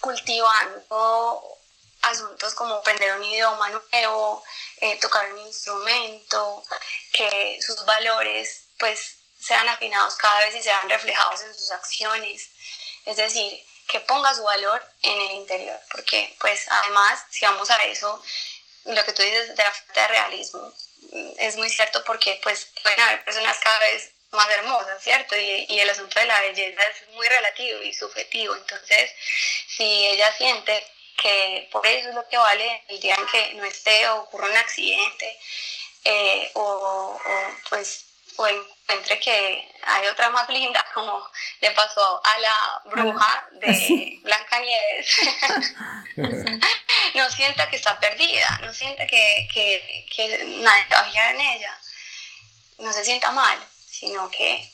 cultivando 0.00 1.58
asuntos 2.02 2.54
como 2.54 2.74
aprender 2.74 3.16
un 3.16 3.24
idioma 3.24 3.68
nuevo, 3.70 4.44
eh, 4.80 4.98
tocar 5.00 5.32
un 5.32 5.38
instrumento, 5.40 6.62
que 7.12 7.58
sus 7.60 7.84
valores 7.84 8.64
pues 8.78 9.16
sean 9.40 9.68
afinados 9.68 10.14
cada 10.16 10.40
vez 10.40 10.54
y 10.54 10.62
sean 10.62 10.88
reflejados 10.88 11.40
en 11.42 11.54
sus 11.54 11.70
acciones. 11.70 12.50
Es 13.04 13.16
decir, 13.16 13.64
que 13.88 14.00
ponga 14.00 14.34
su 14.34 14.42
valor 14.42 14.82
en 15.02 15.20
el 15.20 15.30
interior, 15.32 15.78
porque 15.90 16.36
pues 16.40 16.66
además, 16.68 17.24
si 17.30 17.44
vamos 17.44 17.70
a 17.70 17.82
eso, 17.84 18.22
lo 18.86 19.04
que 19.04 19.12
tú 19.12 19.22
dices 19.22 19.56
de 19.56 19.62
la 19.62 19.72
falta 19.72 20.02
de 20.02 20.08
realismo 20.08 20.72
mm, 21.12 21.32
es 21.38 21.56
muy 21.56 21.68
cierto 21.70 22.02
porque 22.04 22.38
pues 22.42 22.68
pueden 22.82 23.00
haber 23.00 23.24
personas 23.24 23.58
cada 23.58 23.78
vez 23.80 24.12
más 24.30 24.48
hermosas, 24.50 25.02
¿cierto? 25.02 25.36
Y, 25.36 25.78
el 25.78 25.90
asunto 25.90 26.18
de 26.18 26.26
la 26.26 26.40
belleza 26.40 26.82
es 26.82 27.08
muy 27.10 27.26
relativo 27.28 27.82
y 27.82 27.94
subjetivo, 27.94 28.54
entonces 28.54 29.10
si 29.68 29.84
ella 29.84 30.32
siente 30.36 30.84
que 31.20 31.68
por 31.72 31.86
eso 31.86 32.10
es 32.10 32.14
lo 32.14 32.28
que 32.28 32.36
vale 32.36 32.84
el 32.88 33.00
día 33.00 33.14
en 33.14 33.26
que 33.26 33.54
no 33.54 33.64
esté 33.64 34.08
o 34.08 34.22
ocurra 34.22 34.50
un 34.50 34.56
accidente 34.56 35.38
eh, 36.04 36.50
o, 36.54 37.20
pues 37.68 38.05
o 38.36 38.46
encuentre 38.46 39.18
que 39.20 39.74
hay 39.82 40.06
otra 40.06 40.30
más 40.30 40.48
linda 40.48 40.84
como 40.94 41.28
le 41.60 41.70
pasó 41.72 42.20
a 42.24 42.38
la 42.38 42.82
bruja 42.86 43.48
de 43.52 44.18
Blancanieves. 44.22 45.16
No 47.14 47.30
sienta 47.30 47.68
que 47.68 47.76
está 47.76 47.98
perdida 47.98 48.60
no 48.62 48.72
sienta 48.72 49.06
que, 49.06 49.48
que, 49.52 50.06
que 50.14 50.44
nadie 50.62 50.84
va 50.90 51.30
en 51.30 51.40
ella. 51.40 51.78
No 52.78 52.92
se 52.92 53.04
sienta 53.04 53.30
mal 53.30 53.58
sino 53.98 54.30
que 54.30 54.70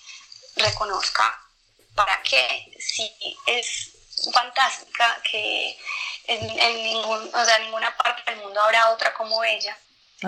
reconozca 0.57 1.39
para 1.95 2.21
qué 2.23 2.73
si 2.79 3.11
es 3.47 3.91
fantástica 4.33 5.21
que 5.23 5.79
en, 6.27 6.83
ningún, 6.85 7.31
o 7.35 7.45
sea, 7.45 7.59
ninguna 7.61 7.97
parte 7.97 8.31
del 8.31 8.41
mundo 8.41 8.61
habrá 8.61 8.91
otra 8.91 9.13
como 9.15 9.43
ella. 9.45 9.77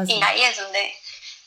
Y 0.07 0.21
ahí 0.23 0.43
es 0.43 0.57
donde 0.57 0.97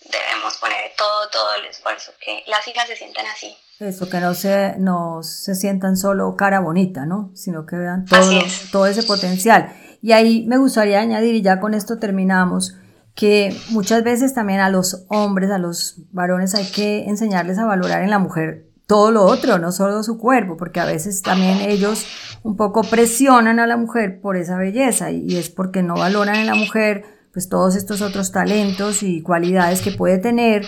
debemos 0.03 0.57
poner 0.57 0.91
todo, 0.97 1.29
todo 1.31 1.55
el 1.55 1.65
esfuerzo, 1.65 2.11
que 2.23 2.43
las 2.47 2.67
hijas 2.67 2.87
se 2.87 2.95
sientan 2.95 3.25
así. 3.27 3.55
Eso, 3.79 4.09
que 4.09 4.19
no 4.19 4.33
se, 4.33 4.75
no 4.77 5.21
se 5.23 5.55
sientan 5.55 5.97
solo 5.97 6.35
cara 6.35 6.59
bonita, 6.59 7.05
¿no? 7.05 7.31
Sino 7.35 7.65
que 7.65 7.75
vean 7.75 8.05
todo, 8.05 8.39
todo 8.71 8.87
ese 8.87 9.03
potencial. 9.03 9.73
Y 10.01 10.11
ahí 10.13 10.45
me 10.47 10.57
gustaría 10.57 10.99
añadir, 10.99 11.35
y 11.35 11.41
ya 11.41 11.59
con 11.59 11.73
esto 11.73 11.99
terminamos, 11.99 12.75
que 13.15 13.55
muchas 13.69 14.03
veces 14.03 14.33
también 14.33 14.59
a 14.59 14.69
los 14.69 15.05
hombres, 15.09 15.49
a 15.49 15.57
los 15.57 15.95
varones 16.11 16.53
hay 16.53 16.69
que 16.71 17.05
enseñarles 17.05 17.57
a 17.57 17.65
valorar 17.65 18.03
en 18.03 18.11
la 18.11 18.19
mujer 18.19 18.67
todo 18.85 19.11
lo 19.11 19.23
otro, 19.25 19.57
no 19.57 19.71
solo 19.71 20.01
su 20.01 20.17
cuerpo, 20.17 20.55
porque 20.55 20.79
a 20.79 20.85
veces 20.85 21.21
también 21.21 21.59
ellos 21.59 22.05
un 22.43 22.55
poco 22.55 22.83
presionan 22.83 23.59
a 23.59 23.67
la 23.67 23.75
mujer 23.75 24.21
por 24.21 24.37
esa 24.37 24.55
belleza 24.55 25.11
y, 25.11 25.35
es 25.35 25.49
porque 25.49 25.83
no 25.83 25.95
valoran 25.95 26.35
en 26.35 26.47
la 26.47 26.55
mujer 26.55 27.03
pues 27.37 27.49
todos 27.49 27.75
estos 27.75 28.01
otros 28.01 28.31
talentos 28.31 29.03
y 29.03 29.21
cualidades 29.21 29.83
que 29.83 29.91
puede 29.91 30.17
tener 30.17 30.65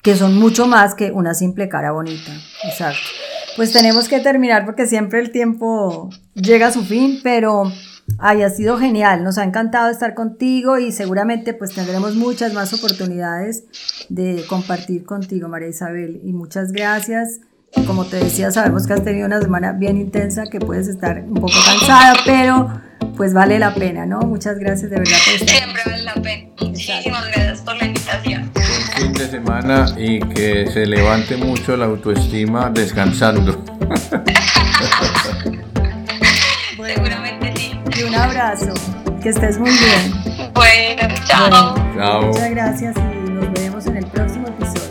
que 0.00 0.16
son 0.16 0.38
mucho 0.38 0.66
más 0.66 0.94
que 0.94 1.12
una 1.12 1.34
simple 1.34 1.68
cara 1.68 1.92
bonita. 1.92 2.32
Exacto. 2.64 3.02
Pues 3.56 3.72
tenemos 3.72 4.08
que 4.08 4.18
terminar 4.20 4.64
porque 4.64 4.86
siempre 4.86 5.20
el 5.20 5.30
tiempo 5.32 6.08
llega 6.32 6.68
a 6.68 6.72
su 6.72 6.82
fin, 6.82 7.20
pero 7.22 7.70
ay, 8.18 8.40
ha 8.40 8.48
sido 8.48 8.78
genial, 8.78 9.22
nos 9.22 9.36
ha 9.36 9.44
encantado 9.44 9.90
estar 9.90 10.14
contigo 10.14 10.78
y 10.78 10.92
seguramente 10.92 11.52
pues 11.52 11.74
tendremos 11.74 12.14
muchas 12.14 12.54
más 12.54 12.72
oportunidades 12.72 13.64
de 14.08 14.46
compartir 14.48 15.04
contigo, 15.04 15.46
María 15.48 15.68
Isabel. 15.68 16.22
Y 16.24 16.32
muchas 16.32 16.72
gracias 16.72 17.40
como 17.86 18.06
te 18.06 18.16
decía, 18.16 18.50
sabemos 18.50 18.86
que 18.86 18.94
has 18.94 19.04
tenido 19.04 19.26
una 19.26 19.42
semana 19.42 19.72
bien 19.72 19.98
intensa, 19.98 20.44
que 20.46 20.58
puedes 20.58 20.88
estar 20.88 21.22
un 21.22 21.34
poco 21.34 21.52
cansada, 21.66 22.14
pero 22.24 22.80
pues 23.18 23.34
vale 23.34 23.58
la 23.58 23.74
pena, 23.74 24.06
¿no? 24.06 24.20
Muchas 24.20 24.58
gracias 24.60 24.90
de 24.90 24.98
verdad 25.00 25.18
por 25.24 25.34
estar. 25.34 25.48
Siempre 25.48 25.82
vale 25.84 26.04
la 26.04 26.14
pena. 26.14 26.48
Muchísimas 26.60 27.26
gracias 27.26 27.60
por 27.62 27.76
la 27.76 27.86
invitación. 27.86 28.50
fin 28.96 29.12
de 29.12 29.28
semana 29.28 29.86
y 29.98 30.20
que 30.20 30.70
se 30.70 30.86
levante 30.86 31.36
mucho 31.36 31.76
la 31.76 31.86
autoestima 31.86 32.70
descansando. 32.70 33.52
Seguramente 36.86 37.52
sí. 37.56 37.72
Y 37.98 38.02
un 38.04 38.14
abrazo. 38.14 38.72
Que 39.20 39.30
estés 39.30 39.58
muy 39.58 39.70
bien. 39.70 40.52
Bueno, 40.54 41.12
chao. 41.26 41.74
chao. 41.96 42.22
Muchas 42.22 42.50
gracias 42.50 42.96
y 42.96 43.30
nos 43.30 43.52
vemos 43.52 43.84
en 43.86 43.96
el 43.96 44.06
próximo 44.06 44.46
episodio. 44.46 44.87